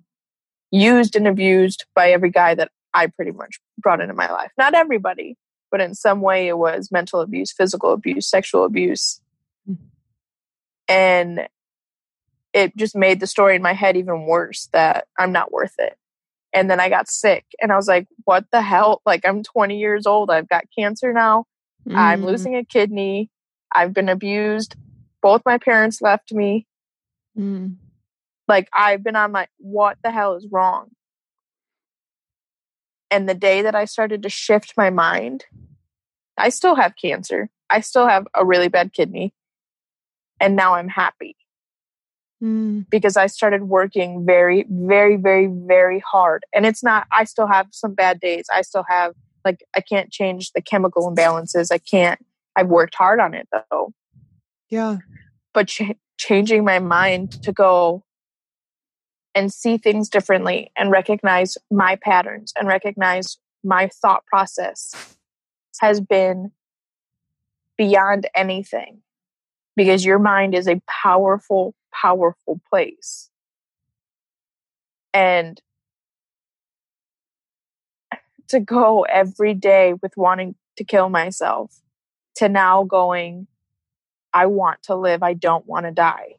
[0.70, 4.52] used and abused by every guy that I pretty much brought into my life.
[4.56, 5.36] Not everybody,
[5.72, 9.20] but in some way it was mental abuse, physical abuse, sexual abuse.
[9.68, 9.86] Mm-hmm.
[10.86, 11.48] And
[12.52, 15.98] it just made the story in my head even worse that I'm not worth it
[16.52, 19.00] and then I got sick and I was like, what the hell?
[19.06, 20.30] Like I'm 20 years old.
[20.30, 21.46] I've got cancer now.
[21.88, 21.96] Mm.
[21.96, 23.30] I'm losing a kidney.
[23.74, 24.76] I've been abused.
[25.22, 26.66] Both my parents left me.
[27.38, 27.76] Mm.
[28.48, 30.90] Like I've been on my what the hell is wrong?
[33.10, 35.44] And the day that I started to shift my mind,
[36.38, 37.50] I still have cancer.
[37.70, 39.34] I still have a really bad kidney.
[40.40, 41.36] And now I'm happy.
[42.42, 42.86] Mm.
[42.90, 46.44] because I started working very, very, very, very hard.
[46.52, 48.46] And it's not, I still have some bad days.
[48.52, 51.68] I still have, like, I can't change the chemical imbalances.
[51.70, 52.18] I can't,
[52.56, 53.92] I've worked hard on it though.
[54.70, 54.98] Yeah.
[55.54, 58.02] But ch- changing my mind to go
[59.36, 65.16] and see things differently and recognize my patterns and recognize my thought process
[65.80, 66.50] has been
[67.78, 69.02] beyond anything
[69.76, 73.30] because your mind is a powerful, powerful place.
[75.14, 75.60] And
[78.48, 81.80] to go every day with wanting to kill myself
[82.36, 83.46] to now going,
[84.32, 86.36] I want to live, I don't want to die.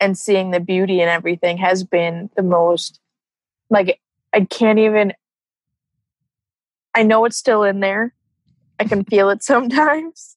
[0.00, 3.00] And seeing the beauty in everything has been the most,
[3.70, 4.00] like,
[4.32, 5.12] I can't even,
[6.94, 8.12] I know it's still in there.
[8.84, 10.36] I can feel it sometimes.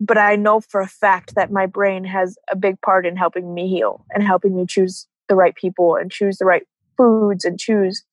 [0.00, 3.54] But I know for a fact that my brain has a big part in helping
[3.54, 7.58] me heal and helping me choose the right people and choose the right foods and
[7.58, 8.04] choose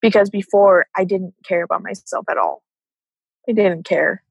[0.00, 2.64] because before I didn't care about myself at all.
[3.48, 4.24] I didn't care.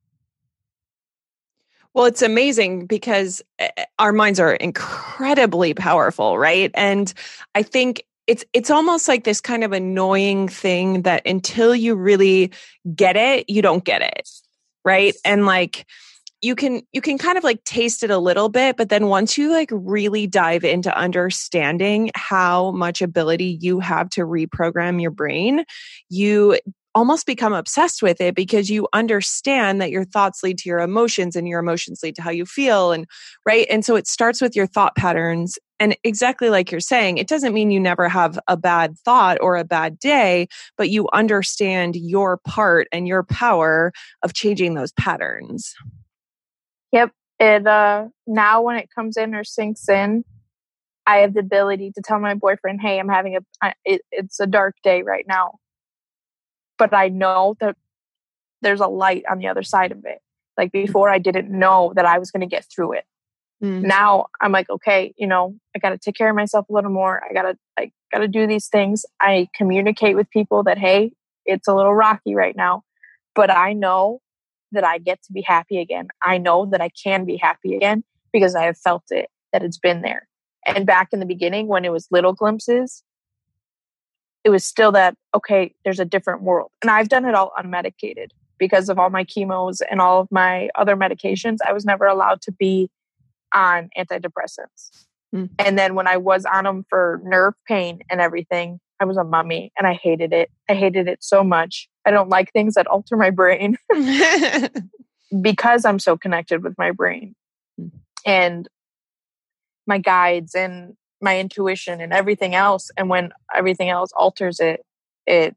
[1.94, 6.72] Well, it's amazing because eh, eh, our minds are incredibly powerful, right?
[6.74, 7.14] And
[7.56, 12.52] I think it's it's almost like this kind of annoying thing that until you really
[12.96, 14.30] get it, you don't get it.
[14.84, 15.14] Right?
[15.26, 15.86] And like
[16.42, 19.38] you can you can kind of like taste it a little bit but then once
[19.38, 25.64] you like really dive into understanding how much ability you have to reprogram your brain
[26.10, 26.58] you
[26.94, 31.36] almost become obsessed with it because you understand that your thoughts lead to your emotions
[31.36, 33.06] and your emotions lead to how you feel and
[33.46, 37.28] right and so it starts with your thought patterns and exactly like you're saying it
[37.28, 41.96] doesn't mean you never have a bad thought or a bad day but you understand
[41.96, 43.92] your part and your power
[44.24, 45.74] of changing those patterns
[46.92, 47.12] Yep.
[47.40, 50.24] It uh now when it comes in or sinks in,
[51.08, 54.48] I have the ability to tell my boyfriend, "Hey, I'm having a it, it's a
[54.48, 55.54] dark day right now."
[56.82, 57.76] But I know that
[58.64, 60.18] there's a light on the other side of it.
[60.58, 63.06] Like before I didn't know that I was going to get through it.
[63.64, 63.84] Mm.
[63.84, 66.90] Now I'm like, okay, you know, I got to take care of myself a little
[66.90, 67.22] more.
[67.24, 69.06] I got to I got to do these things.
[69.20, 71.12] I communicate with people that hey,
[71.46, 72.82] it's a little rocky right now,
[73.36, 74.20] but I know
[74.72, 76.08] that I get to be happy again.
[76.24, 79.78] I know that I can be happy again because I have felt it, that it's
[79.78, 80.28] been there.
[80.66, 83.04] And back in the beginning, when it was little glimpses,
[84.44, 86.72] it was still that, okay, there's a different world.
[86.82, 90.70] And I've done it all unmedicated because of all my chemos and all of my
[90.76, 91.58] other medications.
[91.66, 92.90] I was never allowed to be
[93.54, 95.06] on antidepressants.
[95.36, 95.50] Mm.
[95.60, 99.24] And then when I was on them for nerve pain and everything, I was a
[99.24, 100.52] mummy and I hated it.
[100.70, 101.90] I hated it so much.
[102.06, 103.78] I don't like things that alter my brain
[105.42, 107.36] because I'm so connected with my brain
[107.78, 107.88] hmm.
[108.26, 108.68] and
[109.88, 112.90] my guides and my intuition and everything else.
[112.98, 114.86] And when everything else alters it,
[115.26, 115.56] it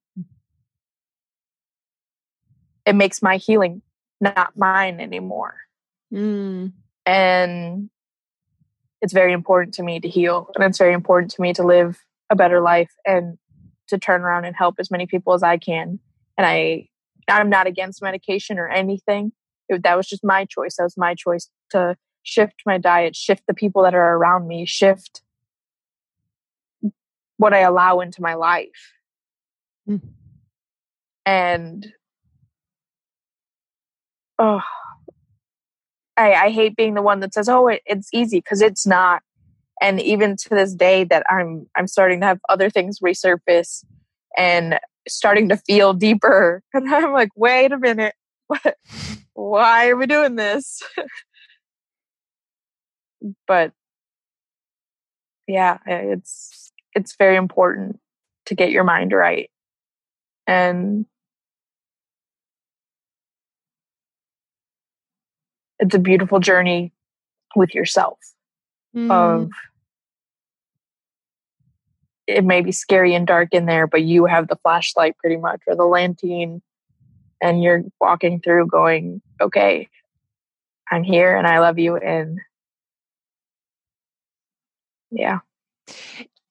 [2.87, 3.83] it makes my healing
[4.21, 5.57] not mine anymore.
[6.13, 6.73] Mm.
[7.07, 7.91] And
[9.01, 11.99] it's very important to me to heal and it's very important to me to live
[12.31, 13.37] a better life and
[13.89, 15.99] to turn around and help as many people as I can.
[16.39, 16.89] And I,
[17.29, 19.33] I'm not against medication or anything.
[19.69, 20.77] It, that was just my choice.
[20.77, 24.65] That was my choice to shift my diet, shift the people that are around me,
[24.65, 25.23] shift
[27.37, 28.93] what I allow into my life.
[29.89, 30.01] Mm.
[31.27, 31.87] And
[34.39, 34.61] oh,
[36.17, 39.23] I, I hate being the one that says, "Oh, it, it's easy," because it's not
[39.81, 43.85] and even to this day that i'm i'm starting to have other things resurface
[44.37, 48.15] and starting to feel deeper and i'm like wait a minute
[48.47, 48.77] what,
[49.35, 50.83] why are we doing this
[53.47, 53.73] but
[55.47, 57.99] yeah it's it's very important
[58.47, 59.51] to get your mind right
[60.47, 61.07] and
[65.79, 66.93] it's a beautiful journey
[67.57, 68.19] with yourself
[68.95, 69.11] mm.
[69.11, 69.51] of
[72.27, 75.61] it may be scary and dark in there, but you have the flashlight pretty much
[75.67, 76.63] or the lantern
[77.41, 79.89] and you're walking through going, okay,
[80.91, 81.97] I'm here and I love you.
[81.97, 82.41] And
[85.11, 85.41] yeah.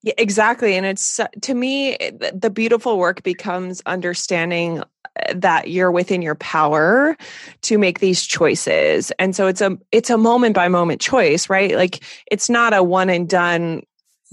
[0.04, 0.76] Yeah, exactly.
[0.76, 1.98] And it's to me,
[2.34, 4.86] the beautiful work becomes understanding uh,
[5.34, 7.16] that you're within your power
[7.62, 9.12] to make these choices.
[9.18, 11.76] And so it's a it's a moment by moment choice, right?
[11.76, 13.84] Like it's not a one and done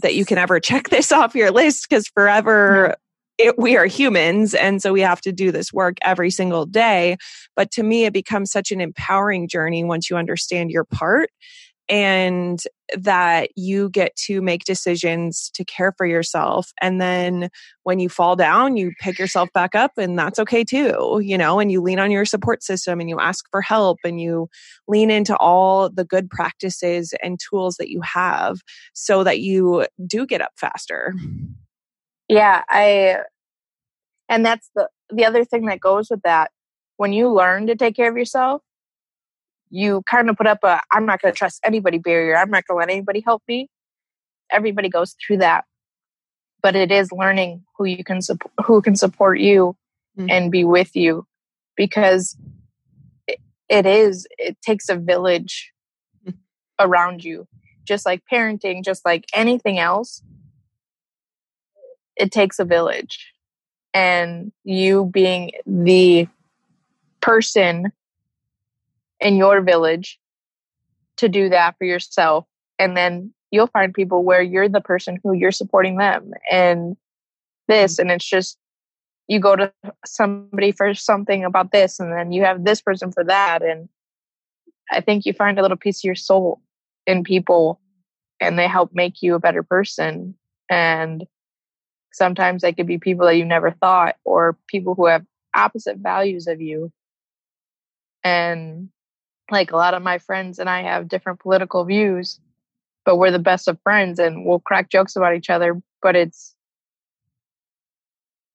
[0.03, 2.97] that you can ever check this off your list because forever
[3.38, 7.16] it, we are humans and so we have to do this work every single day
[7.57, 11.30] but to me it becomes such an empowering journey once you understand your part
[11.91, 12.62] and
[12.97, 16.72] that you get to make decisions to care for yourself.
[16.80, 17.51] And then
[17.82, 21.59] when you fall down you pick yourself back up and that's okay too you know
[21.59, 24.49] and you lean on your support system and you ask for help and you
[24.86, 28.59] lean into all the good practices and tools that you have
[28.95, 31.14] so that you do get up faster.
[32.28, 33.18] Yeah i
[34.28, 36.51] and that's the the other thing that goes with that,
[36.97, 38.62] when you learn to take care of yourself,
[39.70, 42.36] you kind of put up a I'm not going to trust anybody barrier.
[42.36, 43.68] I'm not going to let anybody help me.
[44.50, 45.64] Everybody goes through that.
[46.62, 49.76] But it is learning who you can support, who can support you
[50.18, 50.28] mm-hmm.
[50.28, 51.26] and be with you
[51.76, 52.36] because
[53.26, 55.72] it, it is it takes a village
[56.26, 56.34] mm.
[56.78, 57.46] around you.
[57.84, 60.22] Just like parenting, just like anything else,
[62.16, 63.32] it takes a village.
[63.94, 66.28] And you being the
[67.20, 67.92] person
[69.20, 70.18] in your village
[71.18, 72.46] to do that for yourself.
[72.78, 76.96] And then you'll find people where you're the person who you're supporting them and
[77.68, 77.94] this.
[77.94, 78.02] Mm-hmm.
[78.02, 78.56] And it's just,
[79.28, 79.72] you go to
[80.04, 83.62] somebody for something about this, and then you have this person for that.
[83.62, 83.88] And
[84.90, 86.60] I think you find a little piece of your soul
[87.06, 87.80] in people
[88.40, 90.34] and they help make you a better person.
[90.68, 91.26] And
[92.12, 96.46] sometimes they could be people that you never thought or people who have opposite values
[96.46, 96.90] of you.
[98.24, 98.88] And
[99.51, 102.40] like a lot of my friends and I have different political views,
[103.05, 106.55] but we're the best of friends and we'll crack jokes about each other, but it's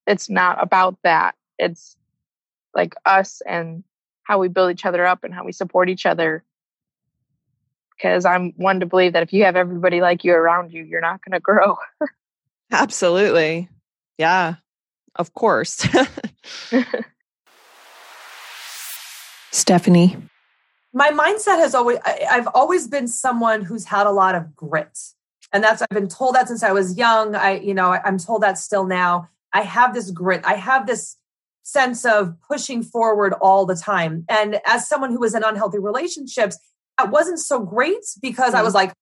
[0.08, 1.36] it's not about that.
[1.58, 1.98] It's
[2.74, 3.84] like us and
[4.24, 6.44] how we build each other up and how we support each other.
[7.96, 11.02] Because I'm one to believe that if you have everybody like you around you, you're
[11.02, 11.78] not going to grow.
[12.72, 13.70] Absolutely.
[14.18, 14.56] Yeah,
[15.16, 15.88] of course.
[19.52, 20.18] Stephanie
[20.96, 24.98] my mindset has always I, i've always been someone who's had a lot of grit
[25.54, 28.42] and that's i've been told that since i was young i you know i'm told
[28.42, 31.18] that still now i have this grit i have this
[31.64, 36.58] sense of pushing forward all the time and as someone who was in unhealthy relationships
[36.98, 38.58] that wasn't so great because mm.
[38.58, 38.94] i was like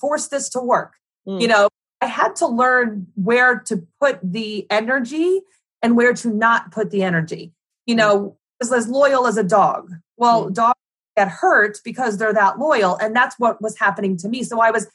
[0.00, 0.94] force this to work
[1.28, 1.40] mm.
[1.40, 1.68] you know
[2.00, 5.40] i had to learn where to put the energy
[5.82, 7.52] and where to not put the energy
[7.84, 7.98] you mm.
[7.98, 8.76] know mm.
[8.76, 10.54] as loyal as a dog well mm.
[10.54, 10.78] dogs
[11.16, 12.96] get hurt because they're that loyal.
[12.96, 14.42] And that's what was happening to me.
[14.42, 14.88] So I was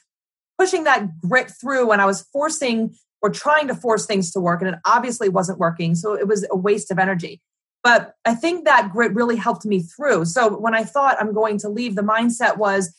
[0.58, 4.60] pushing that grit through and I was forcing or trying to force things to work.
[4.60, 5.94] And it obviously wasn't working.
[5.94, 7.40] So it was a waste of energy.
[7.82, 10.24] But I think that grit really helped me through.
[10.24, 12.94] So when I thought I'm going to leave, the mindset was,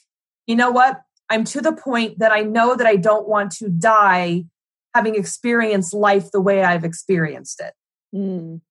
[0.47, 1.01] you know what?
[1.29, 4.45] I'm to the point that I know that I don't want to die
[4.95, 7.73] having experienced life the way I've experienced it.
[8.15, 8.61] Mm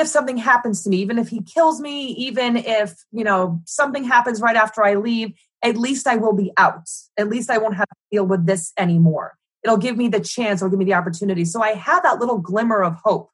[0.00, 4.04] if something happens to me, even if he kills me, even if, you know, something
[4.04, 5.32] happens right after I leave,
[5.62, 6.88] at least I will be out.
[7.16, 9.36] At least I won't have to deal with this anymore.
[9.64, 11.44] It'll give me the chance, it'll give me the opportunity.
[11.44, 13.30] So I had that little glimmer of hope.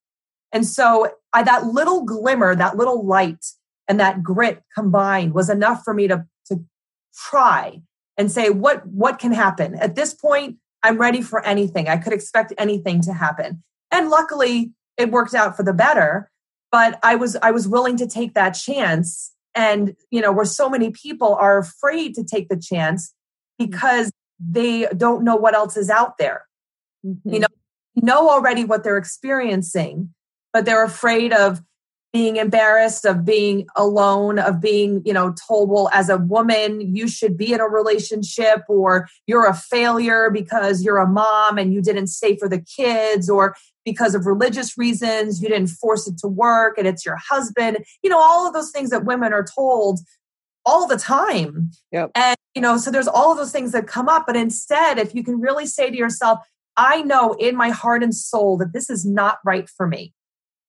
[0.52, 3.44] And so I, that little glimmer, that little light
[3.86, 6.64] and that grit combined was enough for me to, to
[7.30, 7.82] try
[8.16, 9.74] and say, what, what can happen?
[9.76, 11.88] At this point, I'm ready for anything.
[11.88, 13.62] I could expect anything to happen.
[13.90, 16.30] And luckily, it worked out for the better
[16.70, 20.68] but i was i was willing to take that chance and you know where so
[20.68, 23.14] many people are afraid to take the chance
[23.60, 23.70] mm-hmm.
[23.70, 26.46] because they don't know what else is out there
[27.04, 27.34] mm-hmm.
[27.34, 27.48] you know
[27.96, 30.12] know already what they're experiencing
[30.52, 31.60] but they're afraid of
[32.12, 37.06] being embarrassed of being alone of being you know told well as a woman you
[37.06, 41.82] should be in a relationship or you're a failure because you're a mom and you
[41.82, 43.54] didn't stay for the kids or
[43.88, 48.10] because of religious reasons you didn't force it to work and it's your husband you
[48.10, 49.98] know all of those things that women are told
[50.66, 52.10] all the time yep.
[52.14, 55.14] and you know so there's all of those things that come up but instead if
[55.14, 56.38] you can really say to yourself
[56.76, 60.12] i know in my heart and soul that this is not right for me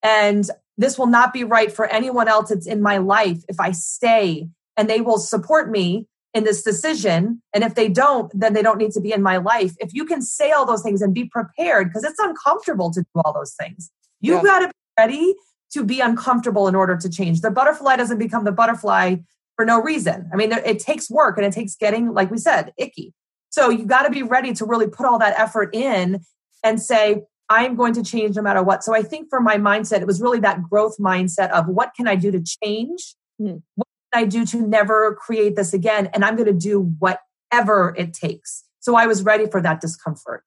[0.02, 3.70] and this will not be right for anyone else that's in my life if i
[3.70, 4.48] stay
[4.78, 7.42] and they will support me in this decision.
[7.52, 9.74] And if they don't, then they don't need to be in my life.
[9.78, 13.20] If you can say all those things and be prepared, because it's uncomfortable to do
[13.24, 14.42] all those things, you yeah.
[14.42, 15.34] got to be ready
[15.72, 17.40] to be uncomfortable in order to change.
[17.40, 19.16] The butterfly doesn't become the butterfly
[19.56, 20.28] for no reason.
[20.32, 23.12] I mean, it takes work and it takes getting, like we said, icky.
[23.50, 26.20] So you got to be ready to really put all that effort in
[26.64, 28.84] and say, I'm going to change no matter what.
[28.84, 32.06] So I think for my mindset, it was really that growth mindset of what can
[32.06, 33.16] I do to change?
[33.40, 33.62] Mm.
[33.74, 36.08] What I do to never create this again?
[36.12, 38.64] And I'm going to do whatever it takes.
[38.80, 40.44] So I was ready for that discomfort.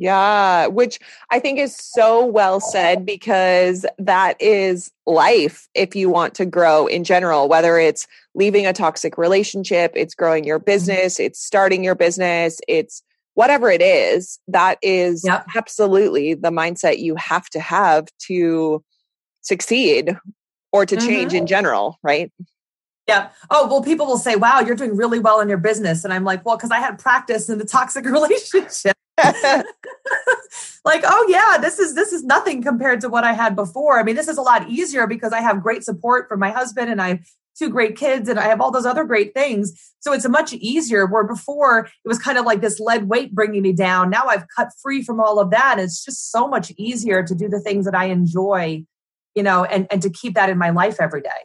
[0.00, 1.00] Yeah, which
[1.32, 6.86] I think is so well said because that is life if you want to grow
[6.86, 10.66] in general, whether it's leaving a toxic relationship, it's growing your mm-hmm.
[10.66, 13.02] business, it's starting your business, it's
[13.34, 15.44] whatever it is, that is yep.
[15.56, 18.84] absolutely the mindset you have to have to
[19.40, 20.16] succeed
[20.70, 21.38] or to change mm-hmm.
[21.38, 22.30] in general, right?
[23.08, 23.30] Yeah.
[23.50, 26.04] Oh, well, people will say, wow, you're doing really well in your business.
[26.04, 28.96] And I'm like, well, because I had practice in the toxic relationship.
[30.84, 33.98] like, oh yeah, this is this is nothing compared to what I had before.
[33.98, 36.90] I mean, this is a lot easier because I have great support from my husband
[36.90, 37.20] and I have
[37.58, 39.92] two great kids and I have all those other great things.
[40.00, 43.34] So it's a much easier where before it was kind of like this lead weight
[43.34, 44.10] bringing me down.
[44.10, 45.78] Now I've cut free from all of that.
[45.80, 48.84] It's just so much easier to do the things that I enjoy,
[49.34, 51.42] you know, and, and to keep that in my life every day.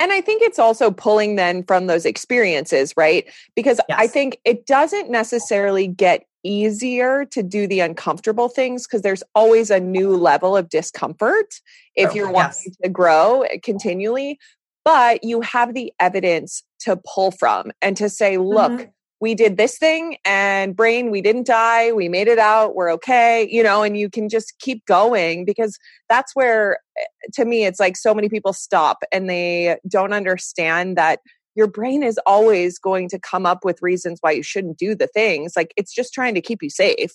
[0.00, 3.30] And I think it's also pulling then from those experiences, right?
[3.54, 3.98] Because yes.
[4.00, 9.70] I think it doesn't necessarily get easier to do the uncomfortable things because there's always
[9.70, 11.54] a new level of discomfort
[11.94, 14.38] if oh, you're wanting to grow continually.
[14.84, 18.90] But you have the evidence to pull from and to say, look, mm-hmm
[19.22, 23.48] we did this thing and brain we didn't die we made it out we're okay
[23.48, 27.78] you know and you can just keep going because that's where eh, to me it's
[27.78, 31.20] like so many people stop and they don't understand that
[31.54, 35.06] your brain is always going to come up with reasons why you shouldn't do the
[35.06, 37.12] things like it's just trying to keep you safe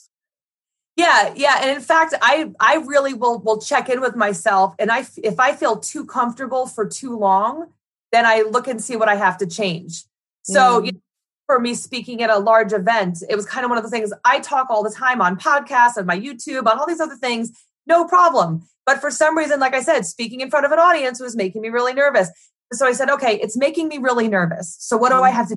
[0.95, 4.91] yeah yeah and in fact i i really will will check in with myself and
[4.91, 7.67] i if i feel too comfortable for too long
[8.13, 10.05] then i look and see what i have to change
[10.43, 10.85] so mm.
[10.85, 11.01] you know,
[11.47, 14.13] for me speaking at a large event, it was kind of one of the things
[14.23, 17.51] I talk all the time on podcasts, on my YouTube, on all these other things,
[17.87, 18.67] no problem.
[18.85, 21.61] But for some reason, like I said, speaking in front of an audience was making
[21.61, 22.29] me really nervous.
[22.73, 24.75] So I said, okay, it's making me really nervous.
[24.79, 25.55] So what do I have to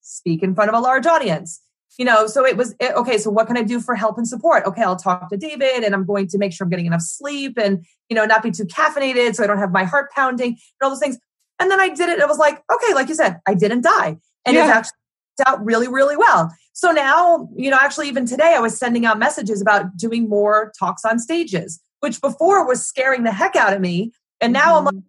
[0.00, 1.60] speak in front of a large audience?
[1.98, 3.16] You know, so it was eh, okay.
[3.16, 4.64] So what can I do for help and support?
[4.66, 7.58] Okay, I'll talk to David and I'm going to make sure I'm getting enough sleep
[7.58, 10.58] and, you know, not be too caffeinated so I don't have my heart pounding and
[10.82, 11.18] all those things.
[11.58, 12.18] And then I did it.
[12.18, 14.18] It was like, okay, like you said, I didn't die.
[14.44, 14.64] And yeah.
[14.64, 14.98] it's actually
[15.46, 16.54] out really, really well.
[16.72, 20.72] So now, you know, actually, even today, I was sending out messages about doing more
[20.78, 24.12] talks on stages, which before was scaring the heck out of me.
[24.40, 24.88] And now mm-hmm.
[24.88, 25.04] I'm like,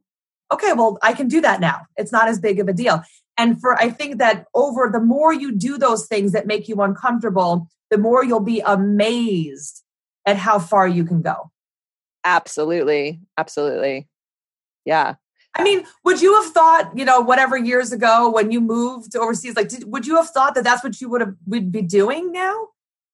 [0.54, 1.82] okay, well, I can do that now.
[1.98, 3.04] It's not as big of a deal.
[3.38, 6.82] And for, I think that over the more you do those things that make you
[6.82, 9.84] uncomfortable, the more you'll be amazed
[10.26, 11.52] at how far you can go.
[12.24, 13.22] Absolutely.
[13.38, 14.08] Absolutely.
[14.86, 15.16] Yeah.
[15.58, 19.56] I mean, would you have thought, you know, whatever years ago when you moved overseas,
[19.56, 22.32] like, did, would you have thought that that's what you would have would be doing
[22.32, 22.68] now?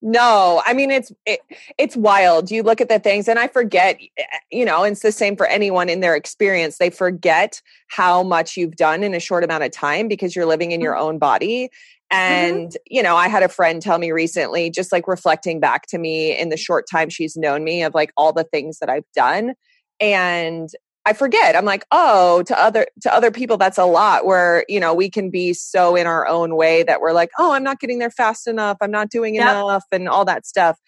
[0.05, 1.39] No, I mean it's it,
[1.77, 2.51] it's wild.
[2.51, 3.97] You look at the things, and I forget.
[4.17, 6.77] Eh, you know, it's the same for anyone in their experience.
[6.77, 10.73] They forget how much you've done in a short amount of time because you're living
[10.73, 11.03] in your mm-hmm.
[11.03, 11.69] own body.
[12.11, 12.17] Mm-hmm.
[12.17, 12.77] And, mm-hmm.
[12.87, 16.37] you know, I had a friend tell me recently, just like reflecting back to me
[16.37, 19.53] in the short time she's known me of like all the things that I've done.
[20.01, 20.69] And
[21.05, 21.55] I forget.
[21.55, 24.25] I'm like, oh, to other to other people, that's a lot.
[24.25, 27.51] Where you know we can be so in our own way that we're like, oh,
[27.53, 28.77] I'm not getting there fast enough.
[28.81, 29.43] I'm not doing yep.
[29.43, 30.79] enough, and all that stuff.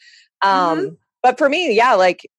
[0.41, 0.93] Um, mm-hmm.
[1.21, 2.29] But for me, yeah, like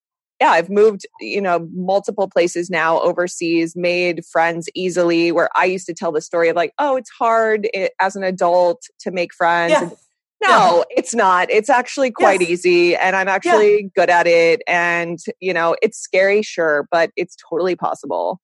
[0.40, 5.32] yeah, I've moved, you know, multiple places now overseas, made friends easily.
[5.32, 8.22] Where I used to tell the story of like, oh, it's hard it, as an
[8.22, 9.72] adult to make friends.
[9.72, 9.90] Yeah.
[10.42, 10.96] No, yeah.
[10.98, 11.50] it's not.
[11.50, 12.50] It's actually quite yes.
[12.50, 13.88] easy and I'm actually yeah.
[13.94, 14.62] good at it.
[14.66, 18.40] And, you know, it's scary, sure, but it's totally possible.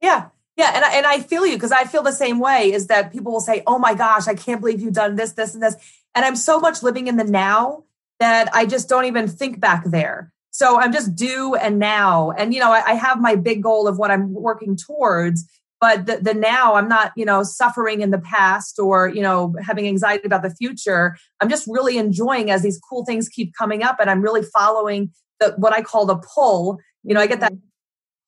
[0.00, 0.28] Yeah.
[0.56, 0.72] Yeah.
[0.74, 3.32] And I, and I feel you because I feel the same way is that people
[3.32, 5.76] will say, oh my gosh, I can't believe you've done this, this, and this.
[6.14, 7.84] And I'm so much living in the now
[8.18, 10.32] that I just don't even think back there.
[10.50, 12.32] So I'm just do and now.
[12.32, 15.48] And, you know, I, I have my big goal of what I'm working towards
[15.82, 19.52] but the, the now i'm not you know suffering in the past or you know
[19.60, 21.16] having anxiety about the future.
[21.40, 25.10] I'm just really enjoying as these cool things keep coming up and i'm really following
[25.40, 26.78] the what i call the pull.
[27.02, 27.66] You know i get that mm-hmm.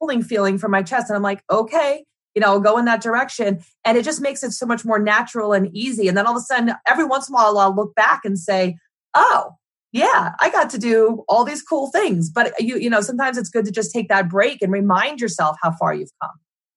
[0.00, 3.60] pulling feeling from my chest and i'm like okay you know go in that direction.
[3.84, 6.08] And it just makes it so much more natural and easy.
[6.08, 8.36] And then all of a sudden every once in a while i'll look back and
[8.36, 8.76] say
[9.14, 9.52] oh
[9.92, 12.30] yeah i got to do all these cool things.
[12.30, 15.56] But you you know sometimes it's good to just take that break and remind yourself
[15.62, 16.32] how far you've come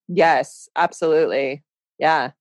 [0.08, 1.64] Yes, absolutely.
[2.00, 2.32] Yeah.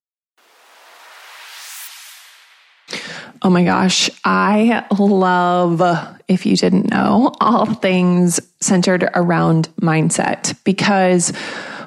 [3.42, 5.82] Oh my gosh, I love,
[6.26, 11.30] if you didn't know, all things centered around mindset because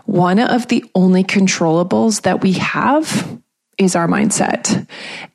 [0.05, 3.39] one of the only controllables that we have
[3.79, 4.87] is our mindset.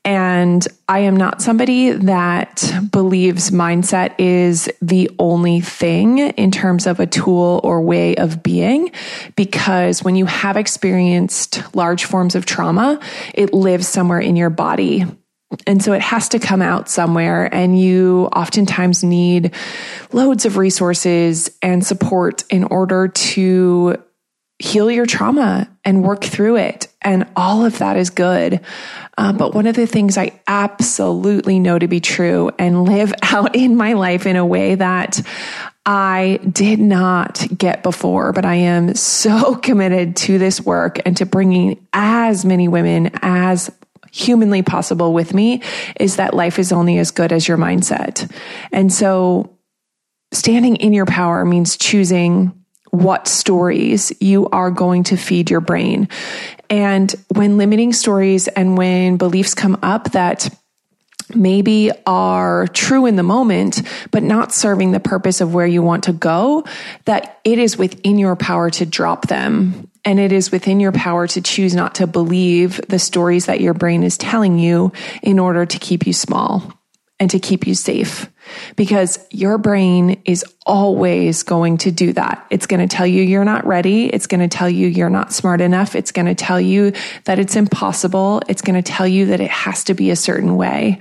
[0.04, 7.00] And I am not somebody that believes mindset is the only thing in terms of
[7.00, 8.92] a tool or way of being,
[9.34, 13.00] because when you have experienced large forms of trauma,
[13.32, 15.06] it lives somewhere in your body.
[15.66, 19.54] And so it has to come out somewhere, and you oftentimes need
[20.12, 24.02] loads of resources and support in order to
[24.58, 26.88] heal your trauma and work through it.
[27.02, 28.60] And all of that is good.
[29.18, 33.56] Uh, but one of the things I absolutely know to be true and live out
[33.56, 35.20] in my life in a way that
[35.86, 41.26] I did not get before, but I am so committed to this work and to
[41.26, 43.70] bringing as many women as
[44.12, 45.60] humanly possible with me
[45.98, 48.30] is that life is only as good as your mindset.
[48.70, 49.58] And so
[50.32, 52.63] standing in your power means choosing
[52.94, 56.08] what stories you are going to feed your brain.
[56.70, 60.48] And when limiting stories and when beliefs come up that
[61.34, 66.04] maybe are true in the moment, but not serving the purpose of where you want
[66.04, 66.64] to go,
[67.06, 69.90] that it is within your power to drop them.
[70.04, 73.74] And it is within your power to choose not to believe the stories that your
[73.74, 74.92] brain is telling you
[75.22, 76.72] in order to keep you small
[77.24, 78.30] and to keep you safe
[78.76, 82.46] because your brain is always going to do that.
[82.50, 84.06] It's going to tell you you're not ready.
[84.06, 85.94] It's going to tell you you're not smart enough.
[85.94, 86.92] It's going to tell you
[87.24, 88.42] that it's impossible.
[88.46, 90.98] It's going to tell you that it has to be a certain way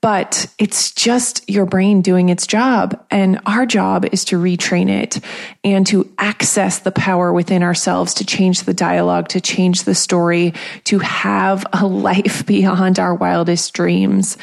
[0.00, 3.04] but it's just your brain doing its job.
[3.10, 5.20] And our job is to retrain it
[5.64, 10.54] and to access the power within ourselves to change the dialogue, to change the story,
[10.84, 14.36] to have a life beyond our wildest dreams.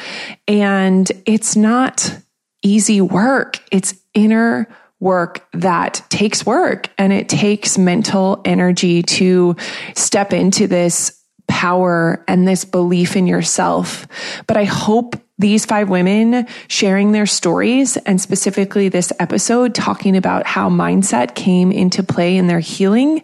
[0.46, 2.18] And it's not
[2.62, 3.60] easy work.
[3.70, 4.68] It's inner
[5.00, 9.54] work that takes work and it takes mental energy to
[9.94, 14.06] step into this power and this belief in yourself.
[14.46, 20.46] But I hope these five women sharing their stories and specifically this episode talking about
[20.46, 23.22] how mindset came into play in their healing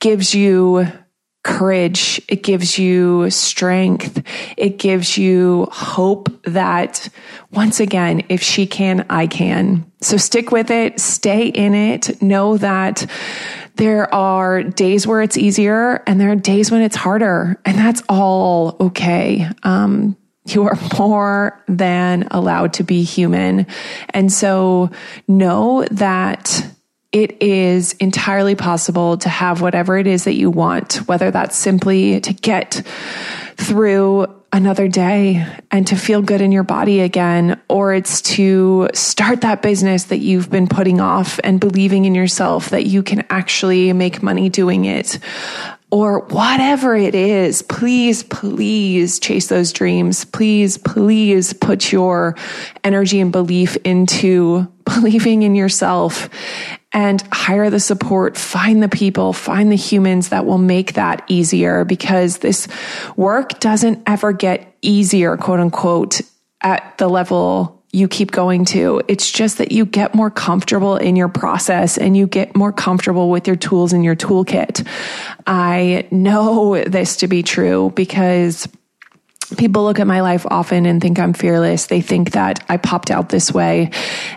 [0.00, 0.90] gives you
[1.42, 2.20] courage.
[2.28, 4.22] It gives you strength.
[4.56, 7.08] It gives you hope that
[7.50, 9.90] once again, if she can, I can.
[10.02, 13.06] So stick with it, stay in it, know that
[13.76, 18.02] there are days where it's easier and there are days when it's harder and that's
[18.08, 19.48] all okay.
[19.62, 20.16] Um,
[20.46, 23.66] you are more than allowed to be human.
[24.10, 24.90] And so
[25.28, 26.66] know that
[27.12, 32.20] it is entirely possible to have whatever it is that you want, whether that's simply
[32.20, 32.82] to get
[33.56, 39.42] through another day and to feel good in your body again, or it's to start
[39.42, 43.92] that business that you've been putting off and believing in yourself that you can actually
[43.92, 45.18] make money doing it
[45.90, 50.24] or whatever it is, please, please chase those dreams.
[50.24, 52.36] Please, please put your
[52.84, 56.28] energy and belief into believing in yourself
[56.92, 61.84] and hire the support, find the people, find the humans that will make that easier
[61.84, 62.66] because this
[63.16, 66.20] work doesn't ever get easier, quote unquote,
[66.62, 69.02] at the level you keep going to.
[69.08, 73.30] It's just that you get more comfortable in your process and you get more comfortable
[73.30, 74.86] with your tools in your toolkit.
[75.46, 78.68] I know this to be true because
[79.56, 81.86] people look at my life often and think I'm fearless.
[81.86, 83.90] They think that I popped out this way.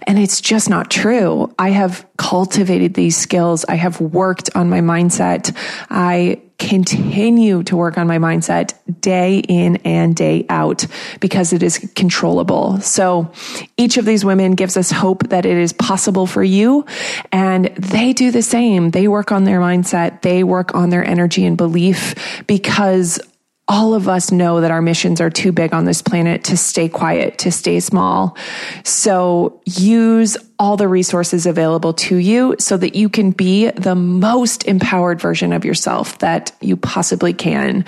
[0.07, 1.53] And it's just not true.
[1.59, 3.65] I have cultivated these skills.
[3.65, 5.55] I have worked on my mindset.
[5.89, 10.85] I continue to work on my mindset day in and day out
[11.19, 12.79] because it is controllable.
[12.81, 13.31] So
[13.77, 16.85] each of these women gives us hope that it is possible for you.
[17.31, 18.91] And they do the same.
[18.91, 20.21] They work on their mindset.
[20.21, 23.19] They work on their energy and belief because
[23.67, 26.89] all of us know that our missions are too big on this planet to stay
[26.89, 28.37] quiet, to stay small.
[28.83, 34.65] So use all the resources available to you so that you can be the most
[34.65, 37.85] empowered version of yourself that you possibly can.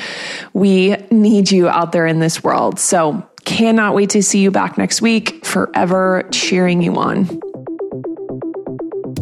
[0.53, 2.80] We need you out there in this world.
[2.80, 7.39] So cannot wait to see you back next week, forever cheering you on.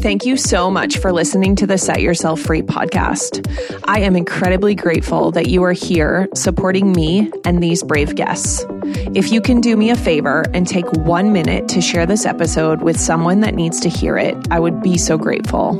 [0.04, 3.40] Thank you so much for listening to the Set Yourself Free podcast.
[3.86, 8.66] I am incredibly grateful that you are here supporting me and these brave guests.
[9.16, 12.82] If you can do me a favor and take one minute to share this episode
[12.82, 15.72] with someone that needs to hear it, I would be so grateful.